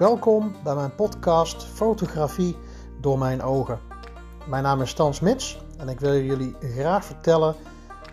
Welkom 0.00 0.54
bij 0.64 0.74
mijn 0.74 0.94
podcast 0.94 1.64
Fotografie 1.64 2.56
door 3.00 3.18
mijn 3.18 3.42
ogen. 3.42 3.80
Mijn 4.48 4.62
naam 4.62 4.80
is 4.80 4.90
Stan 4.90 5.14
Smits 5.14 5.62
en 5.78 5.88
ik 5.88 6.00
wil 6.00 6.20
jullie 6.20 6.56
graag 6.60 7.04
vertellen 7.04 7.54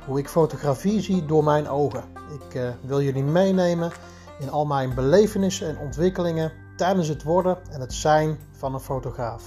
hoe 0.05 0.19
ik 0.19 0.29
fotografie 0.29 1.01
zie 1.01 1.25
door 1.25 1.43
mijn 1.43 1.67
ogen. 1.67 2.03
Ik 2.39 2.53
uh, 2.55 2.69
wil 2.81 3.01
jullie 3.01 3.23
meenemen 3.23 3.91
in 4.39 4.49
al 4.49 4.65
mijn 4.65 4.95
belevenissen 4.95 5.67
en 5.67 5.77
ontwikkelingen 5.77 6.51
tijdens 6.75 7.07
het 7.07 7.23
worden 7.23 7.57
en 7.71 7.81
het 7.81 7.93
zijn 7.93 8.37
van 8.51 8.73
een 8.73 8.79
fotograaf. 8.79 9.43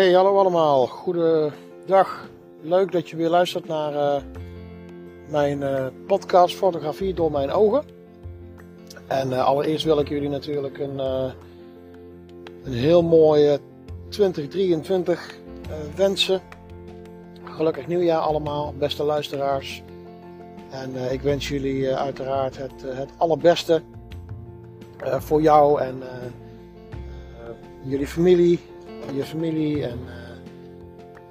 Hey, 0.00 0.12
hallo 0.12 0.38
allemaal. 0.38 0.86
Goedendag. 0.86 2.28
Leuk 2.60 2.92
dat 2.92 3.08
je 3.08 3.16
weer 3.16 3.28
luistert 3.28 3.66
naar 3.66 3.92
uh, 3.92 4.22
mijn 5.28 5.60
uh, 5.60 5.86
podcast 6.06 6.56
Fotografie 6.56 7.14
door 7.14 7.30
mijn 7.30 7.50
ogen. 7.50 7.84
En 9.06 9.30
uh, 9.30 9.44
allereerst 9.44 9.84
wil 9.84 9.98
ik 9.98 10.08
jullie 10.08 10.28
natuurlijk 10.28 10.78
een, 10.78 10.98
een 12.64 12.72
heel 12.72 13.02
mooie 13.02 13.60
2023 14.08 15.34
wensen. 15.96 16.40
Gelukkig 17.44 17.86
nieuwjaar 17.86 18.20
allemaal, 18.20 18.74
beste 18.78 19.02
luisteraars. 19.02 19.82
En 20.70 21.12
ik 21.12 21.20
wens 21.20 21.48
jullie 21.48 21.94
uiteraard 21.94 22.56
het, 22.56 22.82
het 22.84 23.10
allerbeste 23.16 23.82
voor 25.18 25.42
jou 25.42 25.80
en 25.80 26.02
jullie 27.82 28.06
familie 28.06 28.69
je 29.14 29.24
familie 29.24 29.86
en 29.86 29.98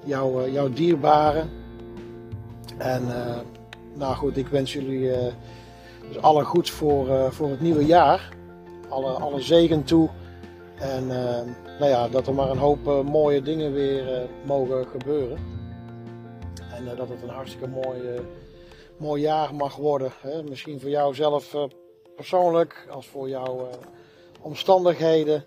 jouw, 0.06 0.46
uh, 0.46 0.54
jouw 0.54 0.70
dierbaren. 0.70 1.50
En 2.78 3.04
nou 3.94 4.16
goed, 4.16 4.38
ik 4.38 4.48
wens 4.48 4.74
jullie 4.74 5.12
dus 6.08 6.22
alle 6.22 6.44
goeds 6.44 6.72
voor, 6.72 7.34
voor 7.34 7.50
het 7.50 7.62
nieuwe 7.62 7.86
jaar. 7.86 8.30
Alle, 8.90 9.12
alle 9.12 9.42
zegen 9.42 9.84
toe. 9.84 10.10
En 10.76 11.08
nou 11.80 11.86
ja, 11.86 12.08
dat 12.08 12.28
er 12.28 12.34
maar 12.34 12.50
een 12.50 12.58
hoop 12.58 13.04
mooie 13.06 13.42
dingen 13.42 13.74
weer 13.74 14.28
mogen 14.46 14.88
gebeuren. 14.88 15.38
En 16.76 16.96
dat 16.96 17.10
het 17.10 17.22
een 17.22 17.30
hartstikke 17.30 17.68
mooi, 17.68 18.00
mooi 18.98 19.22
jaar 19.22 19.56
mag 19.56 19.76
worden. 19.76 20.12
Hè? 20.22 20.44
Misschien 20.44 20.80
voor 20.80 20.90
jou 20.90 21.16
zelf 21.16 21.56
persoonlijk, 22.16 22.88
als 22.90 23.08
voor 23.08 23.30
jouw 23.30 23.70
omstandigheden 24.42 25.46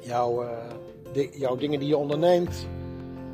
jouw, 0.00 0.42
uh, 0.42 1.32
jouw 1.32 1.56
dingen 1.56 1.78
die 1.78 1.88
je 1.88 1.96
onderneemt. 1.96 2.66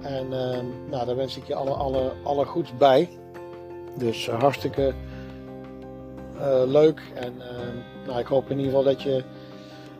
En 0.00 0.26
uh, 0.26 0.58
nou, 0.90 1.06
daar 1.06 1.16
wens 1.16 1.36
ik 1.36 1.46
je 1.46 1.54
alle, 1.54 1.70
alle, 1.70 2.12
alle 2.22 2.44
goeds 2.44 2.76
bij. 2.76 3.08
Dus 3.98 4.28
uh, 4.28 4.40
hartstikke 4.40 4.94
eh, 6.40 6.62
leuk. 6.66 7.02
En 7.14 7.34
nou, 8.06 8.18
ik 8.18 8.26
hoop 8.26 8.50
in 8.50 8.58
ieder 8.58 8.72
geval 8.72 8.84
dat 8.84 9.02
je 9.02 9.24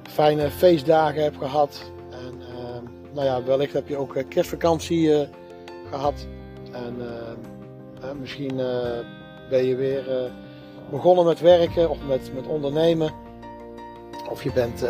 fijne 0.02 0.50
feestdagen 0.50 1.22
hebt 1.22 1.36
gehad. 1.36 1.90
En 2.10 2.38
nou 3.12 3.26
ja, 3.26 3.42
wellicht 3.42 3.72
heb 3.72 3.88
je 3.88 3.96
ook 3.96 4.24
kerstvakantie 4.28 5.28
gehad. 5.90 6.26
En 6.72 6.96
misschien 8.20 8.56
ben 9.50 9.64
je 9.64 9.74
weer 9.76 10.30
begonnen 10.90 11.24
met 11.24 11.40
werken 11.40 11.90
of 11.90 11.98
met, 12.06 12.30
met 12.34 12.46
ondernemen. 12.46 13.12
Of 14.30 14.42
je 14.42 14.52
bent 14.52 14.84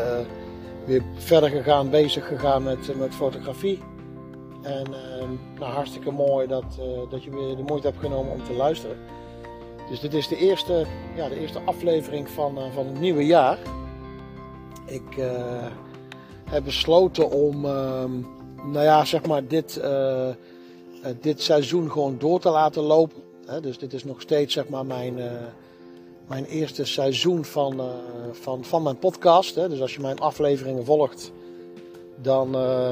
weer 0.86 1.02
verder 1.16 1.50
gegaan, 1.50 1.90
bezig 1.90 2.26
gegaan 2.26 2.62
met, 2.62 2.96
met 2.98 3.14
fotografie. 3.14 3.78
En 4.62 4.86
uh, 4.90 5.58
nou, 5.58 5.72
hartstikke 5.72 6.10
mooi 6.10 6.46
dat, 6.46 6.78
uh, 6.80 7.10
dat 7.10 7.24
je 7.24 7.30
weer 7.30 7.56
de 7.56 7.62
moeite 7.62 7.86
hebt 7.86 8.00
genomen 8.00 8.32
om 8.32 8.44
te 8.44 8.52
luisteren. 8.52 8.96
Dus 9.90 10.00
dit 10.00 10.14
is 10.14 10.28
de 10.28 10.36
eerste, 10.36 10.86
ja, 11.16 11.28
de 11.28 11.40
eerste 11.40 11.60
aflevering 11.64 12.28
van, 12.28 12.58
uh, 12.58 12.64
van 12.74 12.86
het 12.86 13.00
nieuwe 13.00 13.26
jaar. 13.26 13.58
Ik 14.86 15.22
heb 16.50 16.64
besloten 16.64 17.30
om, 17.30 17.64
ehm, 17.64 18.10
nou 18.72 18.84
ja, 18.84 19.04
zeg 19.04 19.26
maar, 19.26 19.46
dit, 19.46 19.80
dit 21.20 21.42
seizoen 21.42 21.90
gewoon 21.90 22.18
door 22.18 22.40
te 22.40 22.50
laten 22.50 22.82
lopen. 22.82 23.22
dus 23.60 23.78
dit 23.78 23.92
is 23.92 24.04
nog 24.04 24.20
steeds, 24.20 24.54
zeg 24.54 24.68
maar, 24.68 24.86
mijn 24.86 25.18
mijn 26.26 26.44
eerste 26.44 26.84
seizoen 26.84 27.44
van, 27.44 27.80
uh, 27.80 27.84
van, 28.32 28.64
van 28.64 28.82
mijn 28.82 28.98
podcast. 28.98 29.54
Hè. 29.54 29.68
Dus 29.68 29.80
als 29.80 29.94
je 29.94 30.00
mijn 30.00 30.18
afleveringen 30.18 30.84
volgt, 30.84 31.32
dan 32.22 32.56
uh, 32.56 32.90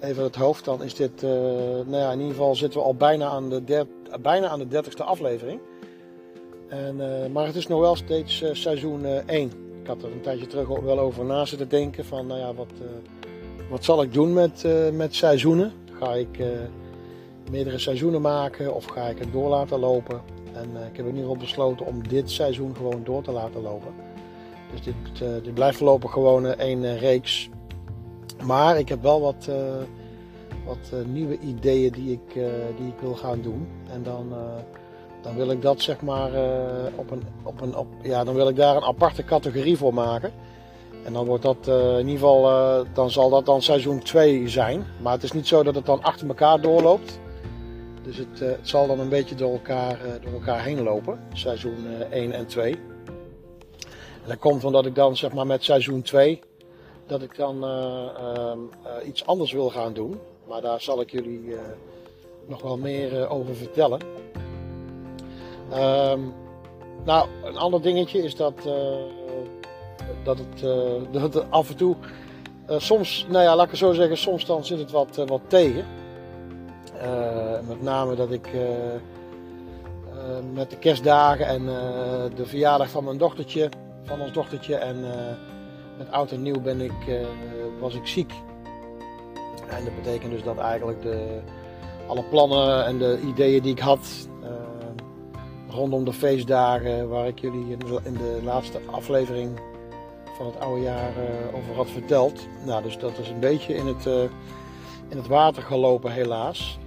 even 0.00 0.22
het 0.22 0.36
hoofd, 0.36 0.64
dan 0.64 0.82
is 0.82 0.94
dit, 0.94 1.22
uh, 1.22 1.30
nou 1.86 1.96
ja, 1.96 2.12
in 2.12 2.18
ieder 2.18 2.34
geval 2.34 2.54
zitten 2.54 2.80
we 2.80 2.86
al 2.86 2.94
bijna 2.94 3.26
aan 3.26 3.48
de, 3.48 3.64
der, 3.64 3.86
bijna 4.20 4.48
aan 4.48 4.58
de 4.58 4.68
dertigste 4.68 5.02
aflevering. 5.02 5.60
En, 6.68 6.96
uh, 6.96 7.26
maar 7.32 7.46
het 7.46 7.56
is 7.56 7.66
nog 7.66 7.80
wel 7.80 7.96
steeds 7.96 8.44
seizoen 8.52 9.04
1. 9.26 9.50
Ik 9.80 9.86
had 9.86 10.02
er 10.02 10.12
een 10.12 10.20
tijdje 10.20 10.46
terug 10.46 10.68
wel 10.68 10.98
over 10.98 11.24
na 11.24 11.44
zitten 11.44 11.68
denken 11.68 12.04
van, 12.04 12.26
nou 12.26 12.40
ja, 12.40 12.54
wat, 12.54 12.72
wat 13.70 13.84
zal 13.84 14.02
ik 14.02 14.12
doen 14.12 14.32
met, 14.32 14.64
met 14.92 15.14
seizoenen? 15.14 15.72
Ga 15.98 16.14
ik 16.14 16.38
meerdere 17.50 17.78
seizoenen 17.78 18.20
maken 18.20 18.74
of 18.74 18.84
ga 18.84 19.02
ik 19.02 19.18
het 19.18 19.32
door 19.32 19.48
laten 19.48 19.78
lopen? 19.78 20.37
En 20.54 20.70
uh, 20.74 20.86
ik 20.86 20.96
heb 20.96 21.06
in 21.06 21.14
ieder 21.14 21.20
geval 21.20 21.36
besloten 21.36 21.86
om 21.86 22.08
dit 22.08 22.30
seizoen 22.30 22.76
gewoon 22.76 23.00
door 23.04 23.22
te 23.22 23.30
laten 23.30 23.62
lopen. 23.62 23.94
Dus 24.70 24.82
dit, 24.82 25.20
uh, 25.22 25.28
dit 25.42 25.54
blijft 25.54 25.76
voorlopig 25.76 26.12
gewoon 26.12 26.44
uh, 26.44 26.50
één 26.50 26.98
reeks. 26.98 27.48
Maar 28.44 28.78
ik 28.78 28.88
heb 28.88 29.02
wel 29.02 29.20
wat, 29.20 29.50
wat 30.64 31.06
nieuwe 31.06 31.38
ideeën 31.38 31.92
die 31.92 32.12
ik, 32.12 32.32
die 32.76 32.86
ik 32.86 33.00
wil 33.00 33.14
gaan 33.14 33.40
doen. 33.40 33.68
En 33.92 34.02
dan, 34.02 34.32
dan 35.22 35.36
wil 35.36 35.50
ik 35.50 35.62
dat 35.62 35.80
zeg 35.80 36.00
maar 36.00 36.30
op 36.94 37.10
een, 37.10 37.22
op 37.42 37.60
een 37.60 37.76
op, 37.76 37.86
ja, 38.02 38.24
dan 38.24 38.34
wil 38.34 38.48
ik 38.48 38.56
daar 38.56 38.76
een 38.76 38.82
aparte 38.82 39.24
categorie 39.24 39.76
voor 39.76 39.94
maken. 39.94 40.32
En 41.04 41.12
dan 41.12 41.26
wordt 41.26 41.42
dat 41.42 41.66
in 41.68 42.08
ieder 42.08 42.12
geval, 42.12 42.42
dan 42.92 43.10
zal 43.10 43.30
dat 43.30 43.46
dan 43.46 43.62
seizoen 43.62 43.98
2 43.98 44.48
zijn. 44.48 44.84
Maar 45.02 45.12
het 45.12 45.22
is 45.22 45.32
niet 45.32 45.46
zo 45.46 45.62
dat 45.62 45.74
het 45.74 45.86
dan 45.86 46.02
achter 46.02 46.28
elkaar 46.28 46.60
doorloopt. 46.60 47.18
Dus 48.08 48.16
het, 48.16 48.40
uh, 48.40 48.48
het, 48.48 48.68
zal 48.68 48.86
dan 48.86 49.00
een 49.00 49.08
beetje 49.08 49.34
door 49.34 49.52
elkaar, 49.52 50.06
uh, 50.06 50.12
door 50.22 50.32
elkaar 50.32 50.62
heen 50.62 50.82
lopen, 50.82 51.20
seizoen 51.32 51.86
uh, 51.86 52.00
eh, 52.00 52.10
1 52.10 52.32
en 52.32 52.46
2. 52.46 52.72
En 52.72 54.28
dat 54.28 54.38
komt 54.38 54.64
omdat 54.64 54.86
ik 54.86 54.94
dan 54.94 55.16
zeg 55.16 55.32
maar 55.32 55.46
met 55.46 55.64
seizoen 55.64 56.02
2, 56.02 56.40
dat 57.06 57.22
ik 57.22 57.36
dan 57.36 57.64
ehm, 57.64 58.58
iets 59.06 59.26
anders 59.26 59.52
wil 59.52 59.70
gaan 59.70 59.92
doen. 59.92 60.20
Maar 60.46 60.60
daar 60.60 60.80
zal 60.80 61.00
ik 61.00 61.10
jullie 61.10 61.56
nog 62.46 62.62
wel 62.62 62.76
meer 62.76 63.28
over 63.28 63.54
vertellen. 63.54 64.00
Um, 65.72 66.34
nou, 67.04 67.28
een 67.44 67.56
ander 67.56 67.82
dingetje 67.82 68.22
is 68.22 68.34
dat, 68.34 68.54
dat, 70.24 70.38
het, 70.38 70.60
dat 71.12 71.34
het 71.34 71.50
af 71.50 71.68
en 71.68 71.76
toe, 71.76 71.96
soms, 72.66 73.26
nou 73.28 73.44
ja, 73.44 73.56
laat 73.56 73.68
ik 73.68 73.76
zo 73.76 73.92
zeggen, 73.92 74.18
soms 74.18 74.46
dan 74.46 74.64
zit 74.64 74.78
het 74.78 74.90
wat, 74.90 75.16
wat 75.16 75.42
tegen. 75.46 75.97
Uh, 77.02 77.68
met 77.68 77.82
name 77.82 78.14
dat 78.14 78.30
ik 78.30 78.46
uh, 78.54 78.60
uh, 78.60 78.98
met 80.54 80.70
de 80.70 80.78
kerstdagen 80.78 81.46
en 81.46 81.64
de 82.34 82.46
verjaardag 82.46 82.90
van 82.90 83.04
mijn 83.04 83.18
dochtertje, 83.18 83.68
van 84.04 84.20
ons 84.20 84.32
dochtertje 84.32 84.74
en 84.74 85.00
met 85.98 86.10
oud 86.10 86.32
en 86.32 86.42
nieuw 86.42 86.60
ben 86.60 86.80
ik, 86.80 87.26
was 87.80 87.94
ik 87.94 88.06
ziek. 88.06 88.32
En 89.68 89.84
dat 89.84 89.94
betekent 89.94 90.32
dus 90.32 90.42
dat 90.42 90.58
eigenlijk 90.58 91.02
de, 91.02 91.40
alle 92.06 92.22
plannen 92.22 92.84
en 92.84 92.98
de 92.98 93.20
ideeën 93.26 93.62
die 93.62 93.72
ik 93.72 93.78
had 93.78 94.28
rondom 95.68 96.04
de 96.04 96.12
feestdagen, 96.12 97.08
waar 97.08 97.26
ik 97.26 97.38
jullie 97.38 97.70
in 97.70 97.78
de, 97.78 98.00
in 98.02 98.12
de 98.12 98.40
laatste 98.44 98.80
aflevering 98.90 99.60
van 100.36 100.46
het 100.46 100.60
oude 100.60 100.82
jaar 100.82 101.12
over 101.54 101.74
had 101.74 101.90
verteld. 101.90 102.46
Nou, 102.64 102.82
dus 102.82 102.98
dat 102.98 103.18
is 103.18 103.28
een 103.28 103.40
beetje 103.40 103.74
in 103.74 103.86
het, 103.86 104.06
in 105.08 105.16
het 105.16 105.26
water 105.26 105.62
gelopen 105.62 106.12
helaas. 106.12 106.78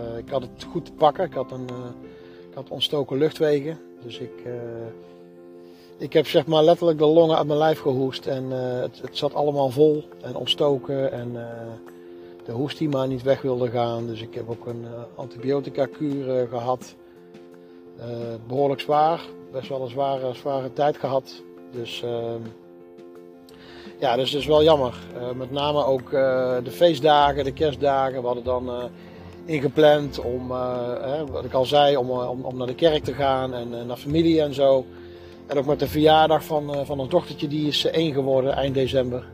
Eh, 0.00 0.18
ik 0.18 0.28
had 0.28 0.42
het 0.42 0.66
goed 0.70 0.84
te 0.84 0.92
pakken. 0.92 1.24
Ik 1.24 1.34
had, 1.34 1.52
een, 1.52 1.68
eh, 1.68 1.74
ik 2.48 2.54
had 2.54 2.68
ontstoken 2.68 3.18
luchtwegen. 3.18 3.78
Dus 4.02 4.18
ik, 4.18 4.42
eh, 4.44 4.52
ik 5.98 6.12
heb 6.12 6.26
zeg 6.26 6.46
maar 6.46 6.64
letterlijk 6.64 6.98
de 6.98 7.06
longen 7.06 7.36
uit 7.36 7.46
mijn 7.46 7.58
lijf 7.58 7.80
gehoest. 7.80 8.26
En 8.26 8.50
het, 8.50 9.00
het, 9.00 9.16
zat 9.16 9.34
allemaal 9.34 9.70
vol 9.70 10.04
en 10.20 10.36
ontstoken. 10.36 11.12
En 11.12 11.32
de 12.44 12.52
hoest 12.52 12.78
die 12.78 12.88
maar 12.88 13.08
niet 13.08 13.22
weg 13.22 13.42
wilde 13.42 13.70
gaan. 13.70 14.06
Dus 14.06 14.22
ik 14.22 14.34
heb 14.34 14.50
ook 14.50 14.66
een 14.66 14.84
antibiotica 15.14 15.86
kuur 15.86 16.48
gehad. 16.48 16.94
behoorlijk 18.46 18.80
zwaar. 18.80 19.20
Best 19.52 19.68
wel 19.68 19.82
een 19.82 19.90
zware, 19.90 20.34
zware 20.34 20.72
tijd 20.72 20.96
gehad. 20.96 21.42
Dus 21.72 22.02
ehm, 22.02 22.40
ja, 23.98 24.16
dus 24.16 24.30
dat 24.30 24.40
is 24.40 24.46
wel 24.46 24.62
jammer. 24.62 24.94
met 25.36 25.50
name 25.50 25.84
ook 25.84 26.10
de 26.64 26.70
feestdagen, 26.70 27.44
de 27.44 27.52
kerstdagen. 27.52 28.20
We 28.20 28.26
hadden 28.26 28.44
dan 28.44 28.90
ingepland 29.50 30.20
om, 30.20 30.50
uh, 30.50 31.22
wat 31.30 31.44
ik 31.44 31.52
al 31.52 31.64
zei, 31.64 31.96
om, 31.96 32.10
eh, 32.10 32.30
om, 32.30 32.44
om, 32.44 32.56
naar 32.56 32.66
de 32.66 32.74
kerk 32.74 33.04
te 33.04 33.12
gaan 33.12 33.54
en 33.54 33.68
uh, 33.72 33.82
naar 33.82 33.96
familie 33.96 34.40
en 34.42 34.54
zo. 34.54 34.84
En 35.46 35.58
ook 35.58 35.66
met 35.66 35.78
de 35.78 35.86
verjaardag 35.86 36.44
van, 36.44 36.86
van 36.86 37.00
ons 37.00 37.08
dochtertje, 37.08 37.48
die 37.48 37.68
is 37.68 37.84
één 37.84 38.12
geworden 38.12 38.52
eind 38.52 38.74
december. 38.74 39.24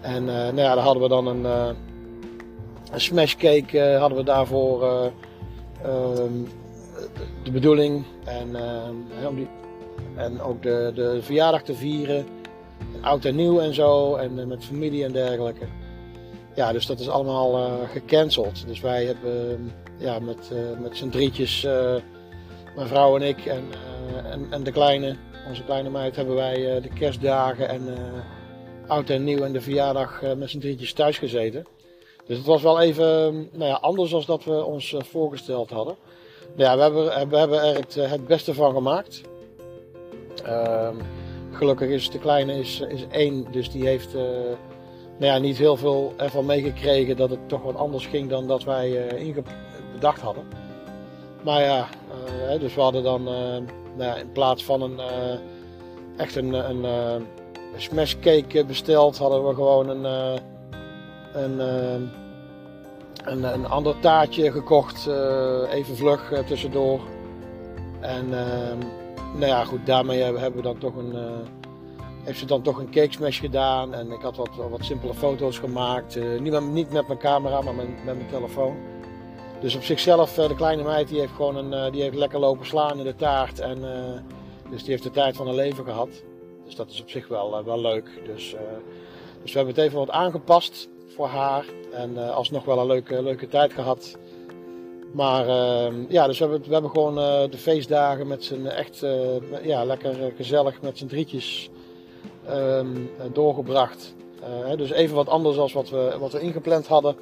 En 0.00 0.24
nou 0.24 0.56
ja, 0.56 0.74
daar 0.74 0.84
hadden 0.84 1.02
we 1.02 1.08
dan 1.08 1.26
een, 1.26 1.44
Een 2.92 3.00
smashcake 3.00 3.96
hadden 3.98 4.18
we 4.18 4.24
daarvoor 4.24 4.82
ehm, 5.82 6.32
de 7.42 7.50
bedoeling. 7.50 8.04
En, 8.24 8.56
ehm, 8.56 9.34
die, 9.34 9.48
en 10.16 10.40
ook 10.40 10.62
de, 10.62 10.92
de 10.94 11.18
verjaardag 11.22 11.62
te 11.62 11.74
vieren. 11.74 12.26
Oud 13.00 13.24
en 13.24 13.34
nieuw 13.34 13.60
en 13.60 13.74
zo. 13.74 14.14
En 14.14 14.48
met 14.48 14.64
familie 14.64 15.04
en 15.04 15.12
dergelijke. 15.12 15.66
Ja, 16.54 16.72
dus 16.72 16.86
dat 16.86 17.00
is 17.00 17.08
allemaal 17.08 17.78
gecanceld. 17.92 18.66
Dus 18.66 18.80
wij 18.80 19.04
hebben 19.04 19.72
ja, 19.98 20.18
met, 20.18 20.50
met 20.80 20.96
z'n 20.96 21.08
drietjes, 21.08 21.62
mijn 22.76 22.88
vrouw 22.88 23.16
en 23.16 23.22
ik 23.22 23.44
en, 23.46 23.64
en, 24.24 24.46
en 24.50 24.62
de 24.62 24.72
kleine 24.72 25.16
onze 25.48 25.64
kleine 25.64 25.90
meid 25.90 26.16
hebben 26.16 26.34
wij 26.34 26.74
eh, 26.76 26.82
de 26.82 26.88
kerstdagen 26.88 27.68
en 27.68 27.96
eh, 27.96 28.90
oud 28.90 29.10
en 29.10 29.24
nieuw 29.24 29.42
en 29.42 29.52
de 29.52 29.60
verjaardag 29.60 30.22
eh, 30.22 30.34
met 30.34 30.50
z'n 30.50 30.58
drietjes 30.58 30.92
thuis 30.92 31.18
gezeten. 31.18 31.66
Dus 32.26 32.36
het 32.36 32.46
was 32.46 32.62
wel 32.62 32.80
even 32.80 33.32
nou 33.52 33.70
ja, 33.70 33.74
anders 33.74 34.10
dan 34.10 34.22
dat 34.26 34.44
we 34.44 34.64
ons 34.64 34.94
voorgesteld 34.98 35.70
hadden. 35.70 35.96
Ja, 36.56 36.76
we 36.76 36.82
hebben, 36.82 37.28
we 37.28 37.36
hebben 37.36 37.62
er 37.62 37.74
het, 37.74 37.94
het 37.94 38.26
beste 38.26 38.54
van 38.54 38.72
gemaakt. 38.72 39.20
Ehm, 40.44 40.96
gelukkig 41.50 41.88
is 41.88 42.10
de 42.10 42.18
kleine 42.18 42.58
is, 42.58 42.80
is 42.80 43.06
één, 43.10 43.46
dus 43.52 43.70
die 43.70 43.86
heeft 43.86 44.14
nou 45.18 45.32
ja, 45.32 45.38
niet 45.38 45.58
heel 45.58 45.76
veel 45.76 46.12
ervan 46.16 46.46
meegekregen 46.46 47.16
dat 47.16 47.30
het 47.30 47.48
toch 47.48 47.62
wat 47.62 47.76
anders 47.76 48.06
ging 48.06 48.28
dan 48.28 48.46
dat 48.46 48.64
wij 48.64 49.16
bedacht 49.92 50.20
hadden. 50.20 50.44
Maar 51.44 51.62
ja, 51.62 51.86
dus 52.58 52.74
we 52.74 52.80
hadden 52.80 53.02
dan 53.02 53.22
nou 53.22 53.64
ja, 53.96 54.16
in 54.16 54.32
plaats 54.32 54.64
van 54.64 54.82
een, 54.82 55.00
echt 56.16 56.36
een, 56.36 56.52
een, 56.52 56.84
uh, 56.84 57.26
smashcake 57.76 58.64
besteld, 58.64 59.18
hadden 59.18 59.48
we 59.48 59.54
gewoon 59.54 59.88
een, 59.88 60.04
een, 61.32 61.58
een, 63.24 63.44
een, 63.44 63.66
ander 63.66 63.98
taartje 64.00 64.52
gekocht, 64.52 65.06
even 65.70 65.96
vlug 65.96 66.42
tussendoor. 66.46 67.00
En 68.00 68.28
nou 69.34 69.46
ja, 69.46 69.64
goed, 69.64 69.86
daarmee 69.86 70.22
hebben 70.22 70.54
we 70.54 70.62
dan 70.62 70.78
toch 70.78 70.96
een, 70.96 71.16
heeft 72.22 72.38
ze 72.38 72.46
dan 72.46 72.62
toch 72.62 72.78
een 72.78 72.90
cake 72.90 73.12
smash 73.12 73.40
gedaan. 73.40 73.94
En 73.94 74.10
ik 74.10 74.20
had 74.22 74.36
wat, 74.36 74.50
wat 74.70 74.84
simpele 74.84 75.14
foto's 75.14 75.58
gemaakt. 75.58 76.18
niet, 76.40 76.52
met, 76.52 76.62
niet 76.62 76.92
met 76.92 77.06
mijn 77.06 77.18
camera, 77.18 77.60
maar 77.60 77.74
met, 77.74 78.04
met 78.04 78.16
mijn 78.16 78.28
telefoon. 78.30 78.76
Dus 79.62 79.74
op 79.74 79.82
zichzelf, 79.82 80.38
eh, 80.38 80.48
de 80.48 80.54
kleine 80.54 80.82
meid, 80.82 81.08
die 81.08 81.20
heeft 81.20 81.32
gewoon 81.32 81.56
een, 81.56 81.72
eh, 81.72 81.92
die 81.92 82.02
heeft 82.02 82.16
lekker 82.16 82.38
lopen 82.38 82.66
slaan 82.66 82.98
in 82.98 83.04
de 83.04 83.14
taart. 83.14 83.60
En, 83.60 83.84
eh, 83.84 84.20
dus 84.70 84.80
die 84.80 84.90
heeft 84.90 85.02
de 85.02 85.10
tijd 85.10 85.36
van 85.36 85.46
haar 85.46 85.54
leven 85.54 85.84
gehad. 85.84 86.08
Dus 86.64 86.74
dat 86.74 86.90
is 86.90 87.00
op 87.00 87.10
zich 87.10 87.28
wel, 87.28 87.64
wel 87.64 87.80
leuk. 87.80 88.22
Dus, 88.26 88.54
dus 89.42 89.52
we 89.52 89.58
hebben 89.58 89.74
het 89.74 89.84
even 89.84 89.98
wat 89.98 90.10
aangepast 90.10 90.88
voor 91.06 91.26
haar. 91.26 91.64
En 91.92 92.32
alsnog 92.34 92.64
wel 92.64 92.78
een 92.78 92.86
leuke, 92.86 93.22
leuke 93.22 93.48
tijd 93.48 93.72
gehad. 93.72 94.18
Maar 95.12 95.48
ehm, 95.48 96.04
ja, 96.08 96.26
dus 96.26 96.38
we 96.38 96.44
hebben, 96.44 96.68
we 96.68 96.72
hebben 96.72 96.90
gewoon 96.90 97.14
de 97.50 97.58
feestdagen 97.58 98.26
met 98.26 98.44
z'n 98.44 98.66
echt 98.66 99.04
ja, 99.62 99.84
lekker 99.84 100.32
gezellig 100.36 100.82
met 100.82 100.98
z'n 100.98 101.06
drietjes 101.06 101.70
ehm, 102.46 102.96
doorgebracht. 103.32 104.14
dus 104.76 104.90
even 104.90 105.16
wat 105.16 105.28
anders 105.28 105.56
dan 105.56 105.70
wat 105.72 105.90
we, 105.90 106.16
wat 106.18 106.32
we 106.32 106.40
ingepland 106.40 106.86
hadden. 106.86 107.16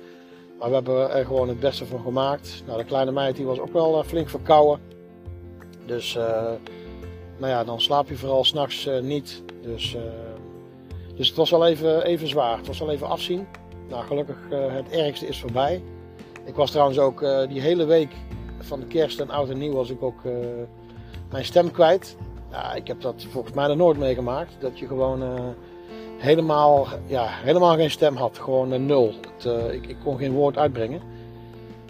Maar 0.58 0.68
we 0.68 0.74
hebben 0.74 1.10
er 1.10 1.26
gewoon 1.26 1.48
het 1.48 1.60
beste 1.60 1.86
van 1.86 2.00
gemaakt. 2.00 2.62
Nou, 2.66 2.78
de 2.78 2.84
kleine 2.84 3.12
meid 3.12 3.36
die 3.36 3.46
was 3.46 3.58
ook 3.58 3.72
wel 3.72 3.98
eh, 3.98 4.04
flink 4.04 4.28
verkouden. 4.28 4.80
Dus, 5.86 6.14
nou 7.38 7.52
ja, 7.52 7.64
dan 7.64 7.80
slaap 7.80 8.08
je 8.08 8.16
vooral 8.16 8.44
s'nachts 8.44 8.88
niet. 9.02 9.42
Dus, 9.62 9.96
dus 11.16 11.28
het 11.28 11.36
was 11.36 11.50
wel 11.50 11.66
even, 11.66 12.04
even 12.04 12.28
zwaar. 12.28 12.56
Het 12.56 12.66
was 12.66 12.78
wel 12.78 12.90
even 12.90 13.08
afzien. 13.08 13.46
Nou, 13.88 14.04
gelukkig 14.04 14.36
het 14.50 14.88
ergste 14.90 15.26
is 15.26 15.40
voorbij. 15.40 15.82
Ik 16.44 16.54
was 16.54 16.70
trouwens 16.70 16.98
ook 16.98 17.24
die 17.48 17.60
hele 17.60 17.84
week 17.84 18.12
van 18.58 18.80
de 18.80 18.86
kerst 18.86 19.20
en 19.20 19.30
oud 19.30 19.48
en 19.48 19.58
nieuw 19.58 19.72
was 19.72 19.90
ik 19.90 20.02
ook 20.02 20.22
mijn 21.30 21.44
stem 21.44 21.70
kwijt. 21.70 22.16
Ja, 22.50 22.74
ik 22.74 22.86
heb 22.86 23.00
dat 23.00 23.26
volgens 23.30 23.54
mij 23.54 23.66
nog 23.66 23.76
nooit 23.76 23.98
meegemaakt. 23.98 24.52
Dat 24.60 24.78
je 24.78 24.86
gewoon 24.86 25.22
helemaal, 26.20 26.86
ja, 27.06 27.26
helemaal 27.28 27.74
geen 27.74 27.90
stem 27.90 28.16
had. 28.16 28.38
Gewoon 28.38 28.72
een 28.72 28.86
nul. 28.86 29.14
Uh, 29.46 29.72
ik, 29.72 29.86
ik, 29.86 29.96
kon 30.04 30.18
geen 30.18 30.32
woord 30.32 30.56
uitbrengen. 30.56 31.00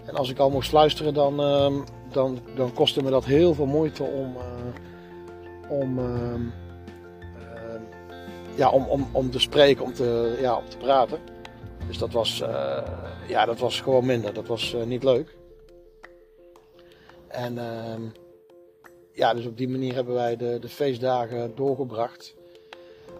En 0.05 0.15
als 0.15 0.29
ik 0.29 0.37
al 0.37 0.49
moest 0.49 0.71
luisteren, 0.71 1.13
dan, 1.13 1.41
uh, 1.41 1.81
dan, 2.11 2.39
dan 2.55 2.73
kostte 2.73 3.03
me 3.03 3.09
dat 3.09 3.25
heel 3.25 3.53
veel 3.53 3.65
moeite 3.65 4.03
om, 4.03 4.35
uh, 4.35 5.79
om, 5.79 5.99
ehm, 5.99 6.41
ehm, 7.39 7.81
ja, 8.55 8.69
om, 8.69 8.85
om, 8.85 9.07
om 9.11 9.31
te 9.31 9.39
spreken, 9.39 9.83
om 9.83 9.93
te, 9.93 10.37
ja, 10.41 10.55
om 10.55 10.69
te 10.69 10.77
praten. 10.77 11.19
Dus 11.87 11.97
dat 11.97 12.11
was, 12.11 12.41
eh, 12.41 12.83
ja, 13.27 13.45
dat 13.45 13.59
was 13.59 13.81
gewoon 13.81 14.05
minder. 14.05 14.33
Dat 14.33 14.47
was 14.47 14.75
niet 14.85 15.03
leuk. 15.03 15.35
En 17.27 17.57
ja, 19.13 19.33
dus 19.33 19.45
op 19.45 19.57
die 19.57 19.69
manier 19.69 19.93
hebben 19.93 20.13
wij 20.13 20.35
de, 20.35 20.57
de 20.61 20.69
feestdagen 20.69 21.51
doorgebracht. 21.55 22.35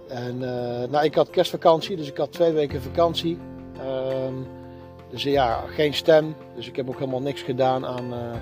En 0.08 0.36
uh, 0.36 0.90
nou, 0.90 1.04
ik 1.04 1.16
had 1.16 1.30
kerstvakantie, 1.30 1.96
dus 1.96 2.08
ik 2.08 2.18
had 2.18 2.32
twee 2.32 2.52
weken 2.52 2.82
vakantie. 2.82 3.38
Um, 3.86 4.48
dus 5.10 5.24
ja, 5.24 5.64
geen 5.68 5.94
stem. 5.94 6.36
Dus 6.56 6.68
ik 6.68 6.76
heb 6.76 6.90
ook 6.90 7.00
helemaal 7.00 7.22
niks 7.22 7.42
gedaan 7.42 7.86
aan, 7.86 8.14
uh, 8.14 8.34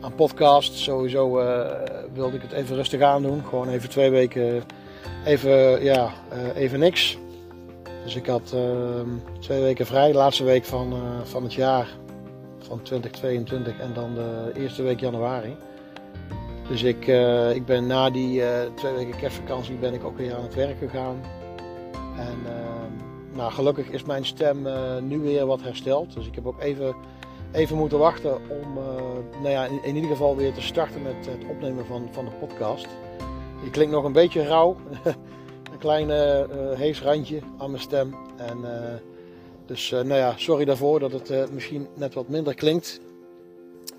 aan 0.00 0.14
podcast. 0.14 0.74
Sowieso 0.74 1.40
uh, 1.40 1.70
wilde 2.14 2.36
ik 2.36 2.42
het 2.42 2.52
even 2.52 2.76
rustig 2.76 3.00
aandoen. 3.00 3.44
Gewoon 3.44 3.68
even 3.68 3.88
twee 3.88 4.10
weken 4.10 4.62
even, 5.24 5.84
ja, 5.84 6.12
even 6.54 6.78
niks. 6.78 7.18
Dus 8.04 8.16
ik 8.16 8.26
had 8.26 8.52
ehm, 8.54 9.08
twee 9.40 9.62
weken 9.62 9.86
vrij, 9.86 10.08
de 10.12 10.16
laatste 10.16 10.44
week 10.44 10.64
van, 10.64 10.94
van 11.24 11.42
het 11.42 11.54
jaar 11.54 11.88
van 12.58 12.82
2022 12.82 13.78
en 13.78 13.92
dan 13.94 14.14
de 14.14 14.52
eerste 14.54 14.82
week 14.82 15.00
januari. 15.00 15.56
Dus 16.68 16.82
ik, 16.82 17.06
uh, 17.06 17.54
ik 17.54 17.64
ben 17.64 17.86
na 17.86 18.10
die 18.10 18.40
uh, 18.40 18.48
twee 18.74 18.94
weken 18.94 19.16
kerstvakantie 19.16 19.74
ben 19.74 19.94
ik 19.94 20.04
ook 20.04 20.16
weer 20.16 20.34
aan 20.34 20.42
het 20.42 20.54
werk 20.54 20.78
gegaan. 20.78 21.20
En 22.16 22.38
uh, 22.46 23.36
nou, 23.36 23.52
gelukkig 23.52 23.88
is 23.88 24.04
mijn 24.04 24.24
stem 24.24 24.66
nu 25.08 25.18
weer 25.18 25.46
wat 25.46 25.62
hersteld. 25.62 26.14
Dus 26.14 26.26
ik 26.26 26.34
heb 26.34 26.46
ook 26.46 26.60
even, 26.60 26.94
even 27.52 27.76
moeten 27.76 27.98
wachten 27.98 28.34
om 28.34 28.74
nou 29.42 29.48
ja, 29.48 29.64
in, 29.82 29.94
ieder 29.94 30.10
geval 30.10 30.36
weer 30.36 30.52
te 30.52 30.62
starten 30.62 31.02
met 31.02 31.26
het 31.26 31.48
opnemen 31.50 31.86
van, 31.86 32.08
van 32.10 32.24
de 32.24 32.30
podcast. 32.30 32.86
Die 33.62 33.70
klinkt 33.70 33.92
nog 33.92 34.04
een 34.04 34.12
beetje 34.12 34.42
rauw. 34.42 34.76
een 35.72 35.78
klein 35.78 36.10
hees 36.76 37.02
randje 37.02 37.40
aan 37.58 37.70
mijn 37.70 37.82
stem. 37.82 38.14
En, 38.36 38.58
dus 39.66 39.90
nou 39.90 40.14
ja, 40.14 40.34
sorry 40.36 40.64
daarvoor 40.64 41.00
dat 41.00 41.12
het 41.12 41.52
misschien 41.52 41.86
net 41.94 42.14
wat 42.14 42.28
minder 42.28 42.54
klinkt. 42.54 43.00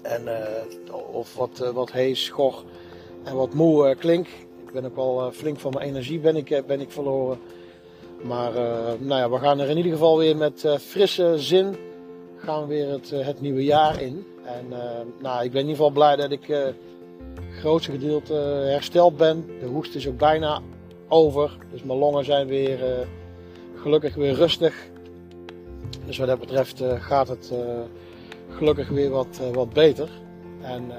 En, 0.01 0.21
uh, 0.25 0.93
of 1.11 1.35
wat, 1.35 1.59
uh, 1.61 1.69
wat 1.69 1.91
hees, 1.91 2.23
schor 2.23 2.63
en 3.23 3.35
wat 3.35 3.53
moe 3.53 3.89
uh, 3.89 3.95
klink. 3.97 4.27
Ik 4.65 4.73
ben 4.73 4.85
ook 4.85 4.95
wel 4.95 5.31
flink 5.31 5.59
van 5.59 5.71
mijn 5.73 5.85
energie 5.89 6.19
ben 6.19 6.35
ik, 6.35 6.63
ben 6.67 6.81
ik 6.81 6.91
verloren. 6.91 7.39
Maar 8.21 8.53
nou 8.99 9.21
ja, 9.21 9.29
we 9.29 9.37
gaan 9.37 9.59
er 9.59 9.69
in 9.69 9.77
ieder 9.77 9.91
geval 9.91 10.17
weer 10.17 10.37
met 10.37 10.77
frisse 10.79 11.33
zin 11.37 11.75
gaan 12.37 12.61
we 12.61 12.67
weer 12.67 12.89
het, 12.89 13.09
het 13.09 13.41
nieuwe 13.41 13.63
jaar 13.63 14.01
in. 14.01 14.25
En 14.43 14.65
nou, 15.19 15.43
ik 15.43 15.51
ben 15.51 15.61
in 15.61 15.67
ieder 15.67 15.75
geval 15.75 15.89
blij 15.89 16.15
dat 16.15 16.31
ik 16.31 16.47
het 16.47 16.75
grootste 17.59 17.91
gedeelte 17.91 18.33
hersteld 18.65 19.17
ben. 19.17 19.45
De 19.59 19.65
hoest 19.65 19.95
is 19.95 20.07
ook 20.07 20.17
bijna 20.17 20.61
over. 21.07 21.57
Dus 21.71 21.83
mijn 21.83 21.99
longen 21.99 22.25
zijn 22.25 22.47
weer 22.47 23.07
gelukkig 23.75 24.15
weer 24.15 24.33
rustig. 24.33 24.75
Dus 26.05 26.17
wat 26.17 26.27
dat 26.27 26.39
betreft 26.39 26.83
gaat 26.99 27.27
het 27.27 27.51
gelukkig 28.49 28.89
weer 28.89 29.09
wat, 29.09 29.39
uh, 29.41 29.49
wat 29.53 29.73
beter. 29.73 30.09
En 30.61 30.85
uh, 30.87 30.95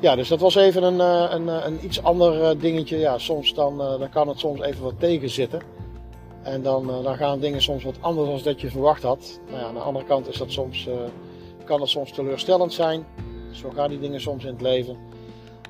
ja, 0.00 0.14
dus 0.14 0.28
dat 0.28 0.40
was 0.40 0.54
even 0.54 0.82
een, 0.82 0.94
uh, 0.94 1.30
een, 1.30 1.66
een 1.66 1.84
iets 1.84 2.02
ander 2.02 2.58
dingetje. 2.58 2.98
Ja, 2.98 3.18
soms 3.18 3.54
dan, 3.54 3.78
dan 3.78 4.08
kan 4.10 4.28
het 4.28 4.38
soms 4.38 4.60
even 4.60 4.82
wat 4.82 5.00
tegenzitten. 5.00 5.60
En 6.42 6.62
dan, 6.62 6.86
dan 6.86 7.16
gaan 7.16 7.40
dingen 7.40 7.62
soms 7.62 7.84
wat 7.84 7.96
anders 8.00 8.28
dan 8.28 8.52
dat 8.52 8.60
je 8.60 8.70
verwacht 8.70 9.02
had. 9.02 9.40
Nou 9.46 9.60
ja, 9.60 9.66
aan 9.66 9.74
de 9.74 9.80
andere 9.80 10.04
kant 10.04 10.28
is 10.28 10.36
dat 10.36 10.50
soms, 10.50 10.88
kan 11.64 11.80
het 11.80 11.90
soms 11.90 12.12
teleurstellend 12.12 12.72
zijn. 12.72 13.06
Zo 13.50 13.70
gaan 13.74 13.90
die 13.90 14.00
dingen 14.00 14.20
soms 14.20 14.44
in 14.44 14.52
het 14.52 14.60
leven. 14.60 14.96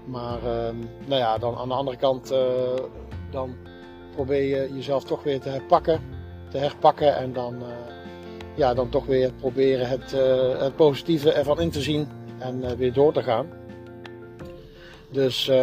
Maar 0.04 0.38
ehm, 0.44 0.76
nou 1.06 1.20
ja, 1.20 1.38
dan 1.38 1.56
aan 1.56 1.68
de 1.68 1.74
andere 1.74 1.96
kant 1.96 2.34
dan 3.30 3.56
probeer 4.14 4.42
je 4.42 4.74
jezelf 4.74 5.04
toch 5.04 5.22
weer 5.22 5.40
te 5.40 5.48
herpakken. 5.48 6.00
Te 6.50 6.58
herpakken 6.58 7.16
en 7.16 7.32
dan 7.32 7.62
ja, 8.58 8.74
dan 8.74 8.88
toch 8.88 9.06
weer 9.06 9.32
proberen 9.32 9.88
het, 9.88 10.12
uh, 10.14 10.60
het 10.60 10.76
positieve 10.76 11.32
ervan 11.32 11.60
in 11.60 11.70
te 11.70 11.80
zien 11.80 12.08
en 12.38 12.62
uh, 12.62 12.70
weer 12.70 12.92
door 12.92 13.12
te 13.12 13.22
gaan. 13.22 13.46
Dus 15.10 15.48
uh, 15.48 15.56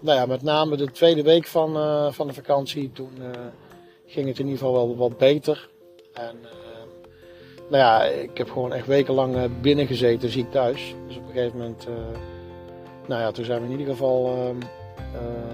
nou 0.00 0.18
ja, 0.18 0.26
met 0.26 0.42
name 0.42 0.76
de 0.76 0.90
tweede 0.90 1.22
week 1.22 1.46
van, 1.46 1.76
uh, 1.76 2.12
van 2.12 2.26
de 2.26 2.32
vakantie, 2.32 2.92
toen 2.92 3.10
ging 4.06 4.26
het 4.26 4.38
in 4.38 4.44
ieder 4.44 4.58
geval 4.58 4.72
wel 4.72 4.96
wat 4.96 5.18
beter. 5.18 5.68
En 6.12 6.36
nou 7.70 7.82
ja, 7.82 8.04
ik 8.04 8.38
heb 8.38 8.50
gewoon 8.50 8.72
echt 8.72 8.86
wekenlang 8.86 9.60
binnen 9.60 9.86
gezeten, 9.86 10.28
ziek 10.28 10.50
thuis. 10.50 10.94
Dus 11.06 11.16
op 11.16 11.26
een 11.26 11.32
gegeven 11.32 11.58
moment, 11.58 11.86
nou 13.06 13.20
ja, 13.20 13.30
toen 13.30 13.44
zijn 13.44 13.60
we 13.60 13.64
in 13.64 13.78
ieder 13.78 13.92
geval 13.92 14.26
ehm, 14.26 14.56